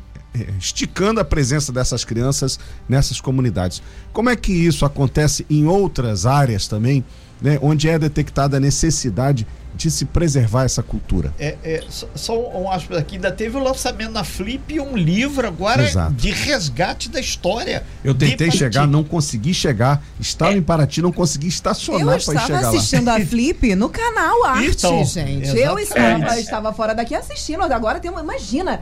esticando 0.60 1.20
a 1.20 1.26
presença 1.26 1.72
dessas 1.72 2.04
crianças 2.04 2.60
nessas 2.88 3.22
comunidades. 3.22 3.82
Como 4.12 4.30
é 4.30 4.36
que 4.36 4.52
isso 4.52 4.86
acontece 4.86 5.46
em 5.50 5.66
outras 5.66 6.26
áreas 6.26 6.68
também, 6.68 7.04
né, 7.42 7.60
onde 7.62 7.90
é 7.90 8.00
detectada 8.00 8.58
a 8.58 8.60
necessidade 8.60 9.46
de 9.46 9.63
se 9.90 10.06
preservar 10.06 10.64
essa 10.64 10.84
cultura. 10.84 11.34
É, 11.40 11.58
é 11.64 11.84
só 11.90 12.38
um 12.58 12.70
aspecto 12.72 13.00
aqui, 13.00 13.16
ainda 13.16 13.32
teve 13.32 13.58
o 13.58 13.64
lançamento 13.64 14.12
na 14.12 14.24
Flip 14.24 14.80
um 14.80 14.96
livro 14.96 15.48
agora 15.48 15.84
Exato. 15.84 16.14
de 16.14 16.32
resgate 16.32 17.10
da 17.10 17.20
história. 17.20 17.84
Eu 18.04 18.14
tentei 18.14 18.52
chegar, 18.52 18.88
não 18.88 19.04
consegui 19.04 19.54
chegar. 19.54 20.04
Estava 20.20 20.54
é. 20.54 20.58
em 20.58 20.62
Paraty, 20.62 21.02
não 21.02 21.12
consegui 21.12 21.48
estacionar 21.48 22.06
para 22.06 22.20
chegar 22.20 22.34
lá. 22.34 22.50
Eu 22.50 22.56
estava 22.56 22.78
assistindo 22.78 23.10
a 23.10 23.20
Flip 23.20 23.76
no 23.76 23.90
canal 23.90 24.46
Arte, 24.46 24.70
então, 24.70 25.04
gente. 25.06 25.44
Exatamente. 25.44 25.58
Eu 25.58 25.80
estava, 25.80 26.40
estava 26.40 26.74
fora 26.74 26.94
daqui 26.94 27.16
assistindo. 27.16 27.62
Agora 27.64 28.00
tem 28.00 28.12
uma, 28.12 28.22
imagina, 28.22 28.82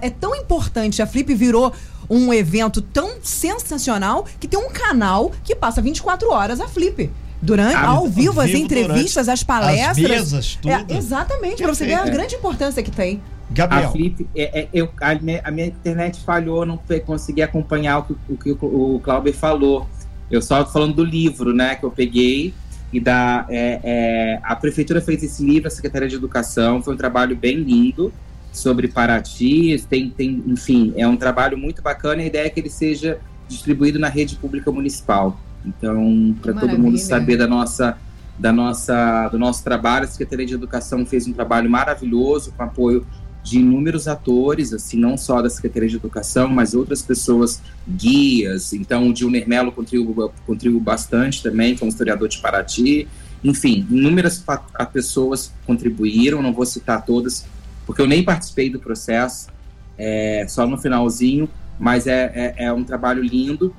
é 0.00 0.10
tão 0.10 0.34
importante. 0.34 1.02
A 1.02 1.06
Flip 1.06 1.34
virou 1.34 1.72
um 2.08 2.34
evento 2.34 2.82
tão 2.82 3.18
sensacional 3.22 4.26
que 4.40 4.48
tem 4.48 4.58
um 4.58 4.68
canal 4.68 5.30
que 5.44 5.54
passa 5.54 5.80
24 5.80 6.30
horas 6.30 6.60
a 6.60 6.66
Flip. 6.66 7.10
Durante, 7.42 7.74
ah, 7.74 7.88
ao 7.88 8.06
vivo, 8.06 8.40
as 8.40 8.50
entrevistas, 8.50 9.28
as 9.28 9.42
palestras. 9.42 9.90
As 9.90 9.96
mesas, 9.96 10.58
tudo. 10.60 10.72
É, 10.72 10.84
exatamente, 10.90 11.62
para 11.62 11.74
você 11.74 11.86
ver 11.86 11.94
a 11.94 12.04
grande 12.04 12.34
importância 12.34 12.82
que 12.82 12.90
tem. 12.90 13.22
Gabriel. 13.50 13.88
A 13.88 13.92
Flip, 13.92 14.28
é, 14.36 14.60
é, 14.60 14.68
eu, 14.72 14.88
a, 15.00 15.14
minha, 15.14 15.40
a, 15.42 15.50
minha, 15.50 15.66
internet 15.66 16.20
falhou, 16.20 16.64
não 16.64 16.78
consegui 17.04 17.42
acompanhar 17.42 17.98
o 17.98 18.02
que 18.04 18.14
o, 18.28 18.36
que 18.36 18.50
o, 18.52 18.94
o 18.96 19.00
Clauber 19.00 19.34
falou. 19.34 19.88
Eu 20.30 20.40
só 20.40 20.64
falando 20.64 20.94
do 20.94 21.04
livro, 21.04 21.52
né, 21.52 21.74
que 21.74 21.84
eu 21.84 21.90
peguei. 21.90 22.54
E 22.92 23.00
da, 23.00 23.46
é, 23.48 23.80
é, 23.82 24.40
a 24.42 24.54
prefeitura 24.56 25.00
fez 25.00 25.22
esse 25.22 25.44
livro, 25.44 25.68
a 25.68 25.70
Secretaria 25.70 26.08
de 26.08 26.16
Educação, 26.16 26.82
foi 26.82 26.94
um 26.94 26.96
trabalho 26.96 27.36
bem 27.36 27.56
lindo 27.56 28.12
sobre 28.52 28.88
Paraty, 28.88 29.80
tem, 29.88 30.10
tem, 30.10 30.42
enfim, 30.46 30.92
é 30.96 31.06
um 31.06 31.16
trabalho 31.16 31.56
muito 31.56 31.80
bacana. 31.82 32.22
A 32.22 32.26
ideia 32.26 32.46
é 32.46 32.50
que 32.50 32.58
ele 32.58 32.70
seja 32.70 33.20
distribuído 33.48 33.98
na 33.98 34.08
rede 34.08 34.36
pública 34.36 34.72
municipal. 34.72 35.38
Então, 35.64 36.34
para 36.40 36.54
todo 36.54 36.78
mundo 36.78 36.98
saber 36.98 37.36
da 37.36 37.46
nossa, 37.46 37.96
da 38.38 38.52
nossa, 38.52 39.28
do 39.28 39.38
nosso 39.38 39.62
trabalho, 39.62 40.04
a 40.04 40.08
Secretaria 40.08 40.46
de 40.46 40.54
Educação 40.54 41.04
fez 41.04 41.26
um 41.26 41.32
trabalho 41.32 41.70
maravilhoso 41.70 42.52
com 42.56 42.62
apoio 42.62 43.06
de 43.42 43.58
inúmeros 43.58 44.06
atores, 44.06 44.72
assim, 44.72 44.98
não 44.98 45.16
só 45.16 45.40
da 45.40 45.48
Secretaria 45.48 45.88
de 45.88 45.96
Educação, 45.96 46.48
mas 46.48 46.74
outras 46.74 47.02
pessoas, 47.02 47.62
guias. 47.88 48.72
Então, 48.72 49.08
o 49.08 49.12
Dilner 49.12 49.48
Mello 49.48 49.72
contribuiu, 49.72 50.30
contribuiu 50.46 50.80
bastante 50.80 51.42
também, 51.42 51.74
que 51.74 51.82
é 51.82 51.86
um 51.86 51.88
historiador 51.88 52.28
de 52.28 52.38
Paraty. 52.38 53.08
Enfim, 53.42 53.86
inúmeras 53.90 54.44
pessoas 54.92 55.52
contribuíram, 55.66 56.42
não 56.42 56.52
vou 56.52 56.66
citar 56.66 57.04
todas, 57.04 57.46
porque 57.86 58.02
eu 58.02 58.06
nem 58.06 58.22
participei 58.22 58.68
do 58.68 58.78
processo, 58.78 59.48
é, 59.96 60.44
só 60.48 60.66
no 60.66 60.76
finalzinho, 60.76 61.48
mas 61.78 62.06
é, 62.06 62.30
é, 62.34 62.66
é 62.66 62.72
um 62.72 62.84
trabalho 62.84 63.22
lindo 63.22 63.74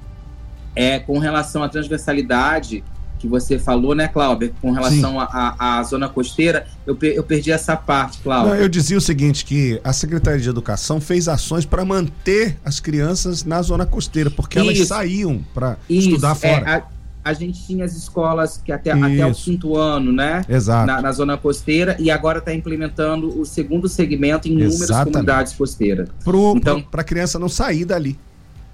é, 0.76 1.00
com 1.00 1.20
relação 1.20 1.64
à 1.64 1.70
transversalidade 1.70 2.84
que 3.22 3.28
você 3.28 3.60
falou, 3.60 3.94
né, 3.94 4.08
Cláudio? 4.08 4.54
Com 4.60 4.72
relação 4.72 5.18
à 5.20 5.84
zona 5.84 6.10
costeira, 6.10 6.66
eu, 6.88 6.98
eu 7.02 7.24
perdi 7.24 7.52
essa 7.52 7.78
parte, 7.78 8.18
Cláudio. 8.20 8.56
eu 8.56 8.68
dizia 8.68 8.98
o 8.98 9.02
seguinte, 9.02 9.46
que 9.46 9.80
a 9.84 9.94
Secretaria 9.94 10.40
de 10.40 10.50
Educação 10.50 11.00
fez 11.00 11.28
ações 11.28 11.64
para 11.64 11.86
manter 11.86 12.58
as 12.66 12.80
crianças 12.80 13.44
na 13.44 13.62
zona 13.62 13.86
costeira, 13.86 14.32
porque 14.32 14.60
Isso. 14.60 14.70
elas 14.70 14.88
saíam 14.88 15.40
para 15.54 15.78
estudar 15.88 16.32
é, 16.32 16.36
fora. 16.36 16.72
É, 16.72 16.74
a, 16.74 16.84
a, 17.26 17.34
gente 17.34 17.64
tinha 17.64 17.86
as 17.86 17.96
escolas 17.96 18.58
que 18.58 18.72
até, 18.72 18.92
até 18.92 19.24
o 19.24 19.34
quinto 19.36 19.78
ano, 19.78 20.12
né? 20.12 20.44
Exato. 20.50 20.88
Na, 20.88 21.00
na 21.00 21.12
zona 21.12 21.38
costeira, 21.38 21.96
e 22.00 22.10
agora 22.10 22.40
está 22.40 22.52
implementando 22.52 23.40
o 23.40 23.46
segundo 23.46 23.88
segmento 23.88 24.48
em 24.48 24.54
inúmeras 24.54 24.82
Exatamente. 24.82 25.14
comunidades 25.14 25.54
costeiras. 25.54 26.10
Então, 26.56 26.82
para 26.82 27.02
a 27.02 27.06
criança 27.06 27.38
não 27.38 27.48
sair 27.48 27.86
dali. 27.86 28.18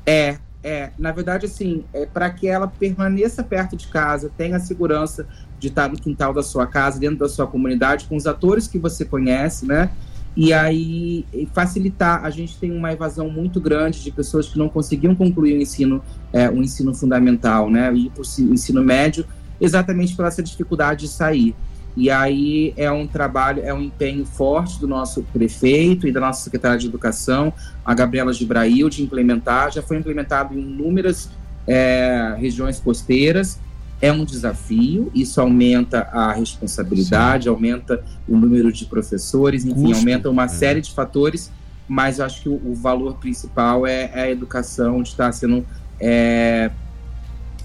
É, 0.06 0.38
é, 0.64 0.92
na 0.98 1.12
verdade, 1.12 1.46
assim, 1.46 1.86
é 1.94 2.06
para 2.06 2.30
que 2.30 2.48
ela 2.48 2.68
permaneça 2.68 3.44
perto 3.44 3.76
de 3.76 3.88
casa, 3.88 4.32
tenha 4.38 4.58
a 4.58 4.60
segurança 4.60 5.28
de 5.60 5.68
estar 5.68 5.90
no 5.90 5.98
quintal 5.98 6.34
da 6.34 6.44
sua 6.44 6.68
casa, 6.68 7.00
dentro 7.00 7.20
da 7.20 7.30
sua 7.30 7.48
comunidade, 7.48 8.06
com 8.06 8.16
os 8.16 8.28
atores 8.28 8.68
que 8.68 8.78
você 8.78 9.06
conhece, 9.06 9.66
né? 9.66 9.90
E 10.36 10.54
aí 10.54 11.26
facilitar. 11.54 12.24
A 12.24 12.30
gente 12.30 12.58
tem 12.58 12.72
uma 12.72 12.94
evasão 12.94 13.30
muito 13.30 13.60
grande 13.60 14.04
de 14.04 14.12
pessoas 14.12 14.48
que 14.48 14.58
não 14.58 14.70
conseguiam 14.70 15.16
concluir 15.16 15.58
o 15.58 15.62
ensino, 15.62 16.04
é, 16.32 16.50
o 16.50 16.62
ensino 16.62 16.94
fundamental, 16.94 17.70
né? 17.70 17.92
E 17.96 18.12
o 18.18 18.54
ensino 18.54 18.84
médio, 18.84 19.26
exatamente 19.60 20.16
por 20.16 20.26
essa 20.26 20.44
dificuldade 20.44 21.02
de 21.02 21.08
sair. 21.08 21.56
E 21.98 22.12
aí 22.12 22.76
é 22.78 22.92
um 22.92 23.08
trabalho, 23.08 23.64
é 23.66 23.74
um 23.74 23.82
empenho 23.82 24.24
forte 24.24 24.80
do 24.80 24.88
nosso 24.88 25.24
prefeito 25.34 26.08
e 26.08 26.12
da 26.12 26.20
nossa 26.20 26.44
secretária 26.44 26.78
de 26.78 26.86
Educação, 26.86 27.52
a 27.84 27.92
Gabriela 27.96 28.32
Gibrail, 28.32 28.88
de 28.88 29.02
implementar. 29.02 29.72
Já 29.72 29.82
foi 29.82 29.98
implementado 29.98 30.54
em 30.54 30.62
inúmeras 30.62 31.28
é, 31.66 32.36
regiões 32.38 32.80
costeiras. 32.80 33.60
É 34.00 34.12
um 34.12 34.24
desafio, 34.24 35.12
isso 35.16 35.42
aumenta 35.42 36.02
a 36.12 36.32
responsabilidade, 36.34 37.46
Sim. 37.46 37.50
aumenta 37.50 38.04
o 38.30 38.38
número 38.38 38.72
de 38.72 38.86
professores, 38.86 39.66
enfim, 39.66 39.86
Custo. 39.86 39.98
aumenta 39.98 40.30
uma 40.30 40.46
é. 40.46 40.48
série 40.50 40.82
de 40.82 40.94
fatores, 40.94 41.52
mas 41.88 42.20
acho 42.20 42.44
que 42.44 42.50
o, 42.50 42.62
o 42.64 42.76
valor 42.76 43.16
principal 43.16 43.88
é, 43.88 44.12
é, 44.14 44.22
a 44.22 44.30
educação 44.30 45.02
de 45.02 45.10
estar 45.10 45.32
sendo. 45.32 45.66
É, 46.00 46.70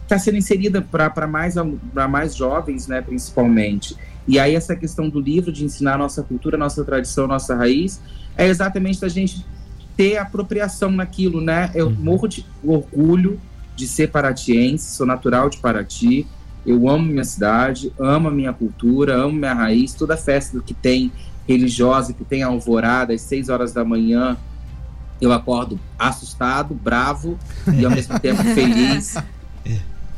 está 0.04 0.18
sendo 0.18 0.38
inserida 0.38 0.80
para 0.80 1.26
mais, 1.26 1.54
mais 2.08 2.34
jovens, 2.34 2.86
né, 2.86 3.02
principalmente. 3.02 3.94
E 4.26 4.38
aí 4.38 4.54
essa 4.54 4.76
questão 4.76 5.08
do 5.08 5.20
livro, 5.20 5.52
de 5.52 5.64
ensinar 5.64 5.98
nossa 5.98 6.22
cultura, 6.22 6.56
nossa 6.56 6.84
tradição, 6.84 7.26
nossa 7.26 7.54
raiz, 7.54 8.00
é 8.36 8.46
exatamente 8.46 9.00
da 9.00 9.08
gente 9.08 9.44
ter 9.96 10.16
apropriação 10.16 10.90
naquilo, 10.90 11.40
né? 11.40 11.70
Eu 11.74 11.88
uhum. 11.88 11.96
morro 11.98 12.28
de 12.28 12.46
orgulho 12.64 13.40
de 13.74 13.86
ser 13.86 14.10
paratiense, 14.10 14.94
sou 14.96 15.06
natural 15.06 15.48
de 15.48 15.58
Paraty, 15.58 16.26
eu 16.64 16.88
amo 16.88 17.04
minha 17.04 17.24
cidade, 17.24 17.92
amo 17.98 18.28
a 18.28 18.30
minha 18.30 18.52
cultura, 18.52 19.16
amo 19.16 19.32
minha 19.32 19.54
raiz, 19.54 19.94
toda 19.94 20.16
festa 20.16 20.60
que 20.60 20.74
tem 20.74 21.10
religiosa, 21.48 22.12
que 22.12 22.24
tem 22.24 22.42
alvorada 22.42 23.12
às 23.12 23.20
seis 23.22 23.48
horas 23.48 23.72
da 23.72 23.84
manhã, 23.84 24.36
eu 25.20 25.32
acordo 25.32 25.78
assustado, 25.98 26.74
bravo 26.74 27.38
e 27.76 27.84
ao 27.84 27.90
mesmo 27.90 28.18
tempo 28.20 28.42
feliz. 28.42 29.16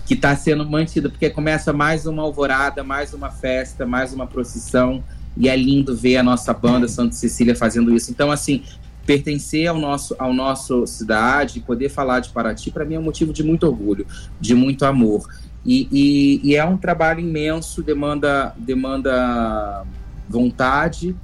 Que 0.07 0.15
está 0.15 0.37
sendo 0.37 0.69
mantida, 0.69 1.09
porque 1.09 1.31
começa 1.31 1.73
mais 1.73 2.07
uma 2.07 2.23
alvorada, 2.23 2.85
mais 2.85 3.15
uma 3.15 3.31
festa, 3.31 3.87
mais 3.87 4.13
uma 4.13 4.27
procissão, 4.27 5.03
e 5.37 5.49
é 5.49 5.57
lindo 5.57 5.97
ver 5.97 6.19
a 6.19 6.23
nossa 6.23 6.53
banda 6.53 6.87
Santa 6.87 7.15
Cecília 7.15 7.57
fazendo 7.57 7.95
isso. 7.95 8.11
Então, 8.11 8.31
assim, 8.31 8.63
pertencer 9.07 9.67
ao 9.67 9.79
nosso, 9.79 10.15
ao 10.19 10.33
nosso 10.33 10.87
cidade, 10.87 11.61
poder 11.61 11.89
falar 11.89 12.21
de 12.21 12.31
Paraty, 12.31 12.71
para 12.71 12.85
mim 12.85 12.95
é 12.95 12.99
um 12.99 13.03
motivo 13.03 13.33
de 13.33 13.43
muito 13.43 13.67
orgulho, 13.67 14.07
de 14.41 14.55
muito 14.55 14.85
amor. 14.85 15.27
E, 15.65 15.89
e, 15.91 16.51
e 16.51 16.57
é 16.57 16.65
um 16.65 16.77
trabalho 16.77 17.21
imenso, 17.21 17.83
demanda, 17.83 18.55
demanda 18.59 19.85
vontade, 20.29 21.17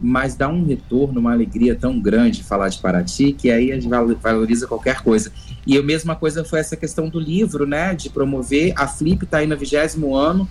mas 0.00 0.34
dá 0.34 0.48
um 0.48 0.64
retorno, 0.64 1.20
uma 1.20 1.32
alegria 1.32 1.74
tão 1.74 1.98
grande 1.98 2.44
falar 2.44 2.68
de 2.68 2.78
Paraty, 2.78 3.32
que 3.32 3.50
aí 3.50 3.72
a 3.72 3.80
gente 3.80 3.88
valoriza 4.20 4.66
qualquer 4.66 5.02
coisa. 5.02 5.32
E 5.66 5.76
a 5.76 5.82
mesma 5.82 6.14
coisa 6.14 6.44
foi 6.44 6.60
essa 6.60 6.76
questão 6.76 7.08
do 7.08 7.18
livro, 7.18 7.66
né, 7.66 7.94
de 7.94 8.08
promover. 8.08 8.72
A 8.76 8.86
Flip 8.86 9.24
está 9.24 9.38
aí 9.38 9.46
no 9.46 9.56
vigésimo 9.56 10.14
ano, 10.14 10.48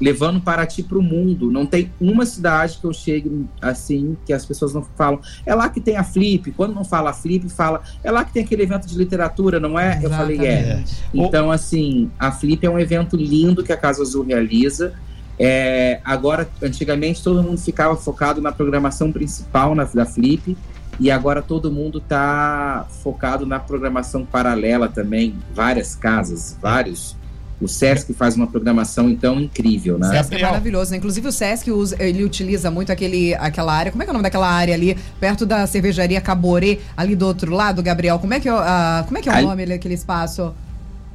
levando 0.00 0.40
Paraty 0.40 0.82
para 0.82 0.98
o 0.98 1.02
mundo. 1.02 1.50
Não 1.50 1.66
tem 1.66 1.92
uma 2.00 2.24
cidade 2.24 2.78
que 2.80 2.84
eu 2.86 2.92
chegue 2.92 3.46
assim, 3.60 4.16
que 4.24 4.32
as 4.32 4.44
pessoas 4.44 4.72
não 4.72 4.82
falam. 4.96 5.20
É 5.44 5.54
lá 5.54 5.68
que 5.68 5.80
tem 5.80 5.96
a 5.96 6.04
Flip. 6.04 6.50
Quando 6.52 6.74
não 6.74 6.84
fala 6.84 7.10
a 7.10 7.12
Flip, 7.12 7.48
fala. 7.48 7.82
É 8.02 8.10
lá 8.10 8.24
que 8.24 8.32
tem 8.32 8.42
aquele 8.42 8.62
evento 8.62 8.86
de 8.86 8.96
literatura, 8.96 9.60
não 9.60 9.78
é? 9.78 9.98
Exatamente. 9.98 10.04
Eu 10.04 10.10
falei, 10.10 10.38
é. 10.46 10.84
Então, 11.12 11.50
assim, 11.50 12.10
a 12.18 12.32
Flip 12.32 12.64
é 12.64 12.70
um 12.70 12.78
evento 12.78 13.16
lindo 13.16 13.62
que 13.62 13.72
a 13.72 13.76
Casa 13.76 14.02
Azul 14.02 14.24
realiza. 14.24 14.94
É, 15.38 16.00
agora, 16.04 16.48
antigamente, 16.62 17.22
todo 17.22 17.42
mundo 17.42 17.58
ficava 17.58 17.96
focado 17.96 18.40
na 18.40 18.52
programação 18.52 19.10
principal 19.10 19.74
na, 19.74 19.84
da 19.84 20.06
Flip, 20.06 20.56
e 21.00 21.10
agora 21.10 21.42
todo 21.42 21.70
mundo 21.70 21.98
está 21.98 22.86
focado 23.02 23.46
na 23.46 23.58
programação 23.58 24.24
paralela 24.24 24.88
também. 24.88 25.34
Várias 25.54 25.94
casas, 25.94 26.56
vários 26.60 27.16
O 27.60 27.68
Sesc 27.68 28.12
faz 28.12 28.36
uma 28.36 28.46
programação 28.46 29.08
então 29.08 29.40
incrível, 29.40 29.98
né? 29.98 30.08
O 30.08 30.10
Sesc 30.10 30.34
é 30.34 30.42
maravilhoso, 30.42 30.90
né? 30.90 30.96
Inclusive 30.96 31.28
o 31.28 31.32
Sesc 31.32 31.70
usa, 31.70 31.96
ele 31.98 32.24
utiliza 32.24 32.70
muito 32.70 32.90
aquele, 32.90 33.34
aquela 33.34 33.72
área. 33.72 33.92
Como 33.92 34.02
é 34.02 34.06
que 34.06 34.10
é 34.10 34.12
o 34.12 34.14
nome 34.14 34.24
daquela 34.24 34.50
área 34.50 34.74
ali, 34.74 34.96
perto 35.20 35.46
da 35.46 35.66
cervejaria 35.66 36.20
Caborê, 36.20 36.80
ali 36.96 37.14
do 37.14 37.26
outro 37.26 37.54
lado, 37.54 37.82
Gabriel? 37.82 38.18
Como 38.18 38.34
é 38.34 38.40
que 38.40 38.48
é, 38.48 38.52
uh, 38.52 39.04
como 39.06 39.18
é, 39.18 39.22
que 39.22 39.28
é 39.28 39.38
o 39.38 39.42
nome 39.42 39.66
daquele 39.66 39.94
espaço? 39.94 40.52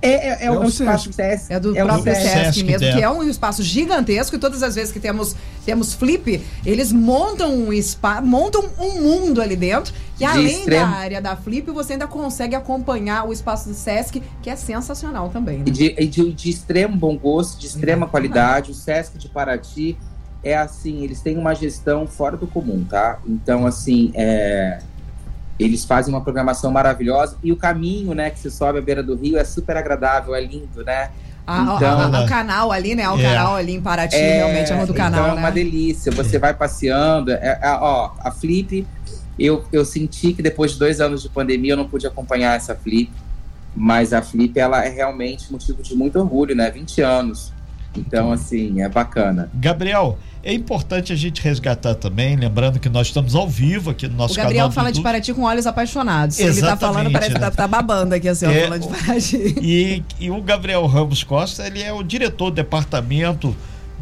É, 0.01 0.09
é, 0.09 0.29
é, 0.29 0.45
é, 0.45 0.51
o, 0.51 0.63
espaço 0.63 1.12
Sesc. 1.12 1.51
É 1.53 1.59
do 1.59 1.77
é 1.77 1.83
próprio 1.83 2.15
Sesc, 2.15 2.29
Sesc 2.29 2.63
mesmo, 2.63 2.88
que 2.93 3.01
é 3.01 3.09
um 3.09 3.23
espaço 3.23 3.62
gigantesco 3.62 4.35
e 4.35 4.39
todas 4.39 4.63
as 4.63 4.75
vezes 4.75 4.93
que 4.93 4.99
temos, 4.99 5.35
temos 5.65 5.93
flip, 5.93 6.41
eles 6.65 6.91
montam 6.91 7.53
um 7.53 7.73
espaço, 7.73 8.25
montam 8.25 8.63
um 8.79 9.01
mundo 9.01 9.41
ali 9.41 9.55
dentro. 9.55 9.93
E 10.19 10.25
além 10.25 10.59
extremo... 10.59 10.85
da 10.85 10.97
área 10.97 11.21
da 11.21 11.35
flip, 11.35 11.69
você 11.71 11.93
ainda 11.93 12.07
consegue 12.07 12.55
acompanhar 12.55 13.27
o 13.27 13.33
espaço 13.33 13.69
do 13.69 13.75
Sesc, 13.75 14.21
que 14.41 14.49
é 14.49 14.55
sensacional 14.55 15.29
também. 15.29 15.59
Né? 15.59 15.65
E 15.67 15.71
de, 15.71 15.93
de, 16.07 16.33
de, 16.33 16.49
extremo 16.49 16.95
bom 16.95 17.17
gosto, 17.17 17.59
de 17.59 17.67
extrema 17.67 18.07
qualidade. 18.07 18.71
O 18.71 18.73
Sesc 18.73 19.17
de 19.17 19.27
Paraty 19.27 19.97
é 20.41 20.57
assim, 20.57 21.03
eles 21.03 21.21
têm 21.21 21.38
uma 21.38 21.53
gestão 21.53 22.07
fora 22.07 22.38
do 22.38 22.47
comum, 22.47 22.85
tá? 22.85 23.19
Então, 23.27 23.65
assim, 23.65 24.12
é 24.13 24.79
eles 25.60 25.84
fazem 25.84 26.13
uma 26.13 26.22
programação 26.22 26.72
maravilhosa 26.72 27.38
e 27.43 27.52
o 27.52 27.58
caminho, 27.58 28.13
né, 28.13 28.30
que 28.30 28.39
se 28.39 28.50
sobe 28.50 28.80
à 28.80 28.82
beira 28.82 29.04
do 29.04 29.15
rio 29.15 29.38
é 29.38 29.43
super 29.43 29.76
agradável, 29.76 30.34
é 30.34 30.41
lindo, 30.41 30.84
né? 30.86 31.10
Ah, 31.45 31.76
então, 31.76 32.24
o 32.24 32.28
canal 32.28 32.72
ali, 32.72 32.93
né? 32.93 33.10
O 33.10 33.19
é. 33.19 33.24
canal 33.24 33.56
ali 33.56 33.74
em 33.74 33.82
Paraty, 33.82 34.15
é, 34.15 34.38
realmente 34.38 34.72
é 34.72 34.76
uma 34.76 34.86
do 34.86 34.93
canal, 34.93 35.22
então 35.22 35.32
é 35.32 35.39
uma 35.39 35.50
né? 35.50 35.56
delícia. 35.56 36.12
Você 36.12 36.38
vai 36.38 36.54
passeando. 36.54 37.32
É, 37.32 37.60
é, 37.60 37.72
ó, 37.82 38.12
a 38.19 38.30
Flip, 38.30 38.86
eu, 39.38 39.65
eu 39.74 39.84
senti 39.84 40.32
que 40.32 40.43
depois 40.43 40.74
de 40.74 40.80
dois 40.80 41.02
anos 41.02 41.24
de 41.24 41.30
pandemia 41.30 41.74
eu 41.74 41.78
não 41.78 41.89
pude 41.89 42.06
acompanhar 42.06 42.56
essa 42.56 42.76
Flip, 42.76 43.12
mas 43.76 44.13
a 44.13 44.22
Flip 44.22 44.60
ela 44.60 44.86
é 44.86 44.89
realmente 44.89 45.52
motivo 45.52 45.82
de 45.82 45.95
muito 45.95 46.19
orgulho, 46.19 46.56
né? 46.56 46.69
20 46.69 47.02
anos. 47.02 47.52
Então, 47.95 48.32
assim, 48.32 48.82
é 48.82 48.89
bacana. 48.89 49.49
Gabriel, 49.54 50.17
é 50.43 50.54
importante 50.54 51.12
a 51.12 51.15
gente 51.15 51.41
resgatar 51.41 51.95
também, 51.95 52.36
lembrando 52.36 52.80
que 52.80 52.88
nós 52.88 53.08
estamos 53.08 53.36
ao 53.36 53.47
vivo 53.47 53.89
aqui 53.89 54.08
no 54.08 54.15
nosso 54.15 54.36
canal. 54.36 54.52
O 54.52 54.54
Gabriel 54.54 54.71
fala 54.71 54.91
de 54.91 55.02
Paraty 55.02 55.34
com 55.34 55.43
olhos 55.43 55.67
apaixonados. 55.67 56.39
Exatamente, 56.39 56.60
Ele 56.60 56.67
tá 56.67 56.78
falando, 56.78 57.12
parece 57.12 57.30
né? 57.34 57.36
que 57.36 57.41
tá, 57.41 57.52
tá, 57.52 57.67
babando 57.67 58.15
aqui 58.15 58.28
assim, 58.28 58.45
é, 58.45 58.63
falando 58.63 58.82
de 58.82 58.88
Paraty. 58.88 59.56
E, 59.62 60.04
e 60.19 60.32
o 60.32 60.41
Gabriel 60.41 60.86
Ramos 60.86 61.23
Costa, 61.23 61.65
ele 61.67 61.82
é 61.82 61.91
o 61.91 62.04
diretor 62.04 62.52
do 62.52 62.56
departamento 62.56 63.56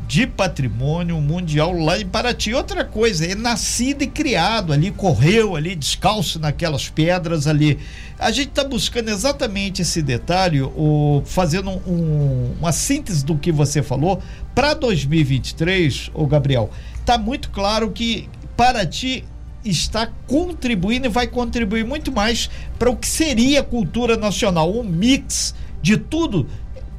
de 0.08 0.26
patrimônio 0.26 1.20
mundial 1.20 1.74
lá 1.74 2.00
em 2.00 2.08
Paraty. 2.08 2.54
Outra 2.54 2.86
coisa, 2.86 3.26
é 3.26 3.36
nascido 3.36 4.04
e 4.04 4.08
criado 4.08 4.72
ali, 4.72 4.90
correu 4.90 5.56
ali, 5.56 5.76
descalço 5.76 6.40
naquelas 6.40 6.88
pedras 6.90 7.46
ali. 7.46 7.78
A 8.18 8.32
gente 8.32 8.50
está 8.50 8.64
buscando 8.64 9.10
exatamente 9.10 9.82
esse 9.82 10.02
detalhe, 10.02 10.62
o, 10.62 11.22
fazendo 11.26 11.70
um, 11.70 12.54
uma 12.58 12.72
síntese 12.72 13.26
do 13.26 13.38
que 13.38 13.52
você 13.52 13.84
falou. 13.84 14.22
Para 14.56 14.74
2023, 14.74 16.12
o 16.14 16.26
Gabriel, 16.26 16.70
está 17.00 17.18
muito 17.18 17.50
claro 17.50 17.92
que 17.92 18.30
Paraty 18.56 19.26
está 19.66 20.08
contribuindo 20.26 21.08
e 21.08 21.10
vai 21.10 21.28
contribuir 21.28 21.84
muito 21.84 22.14
mais 22.14 22.50
para 22.80 22.90
o 22.90 22.96
que 22.96 23.08
seria 23.08 23.62
cultura 23.62 24.16
nacional, 24.16 24.72
um 24.74 24.84
mix 24.84 25.54
de 25.82 25.98
tudo 25.98 26.48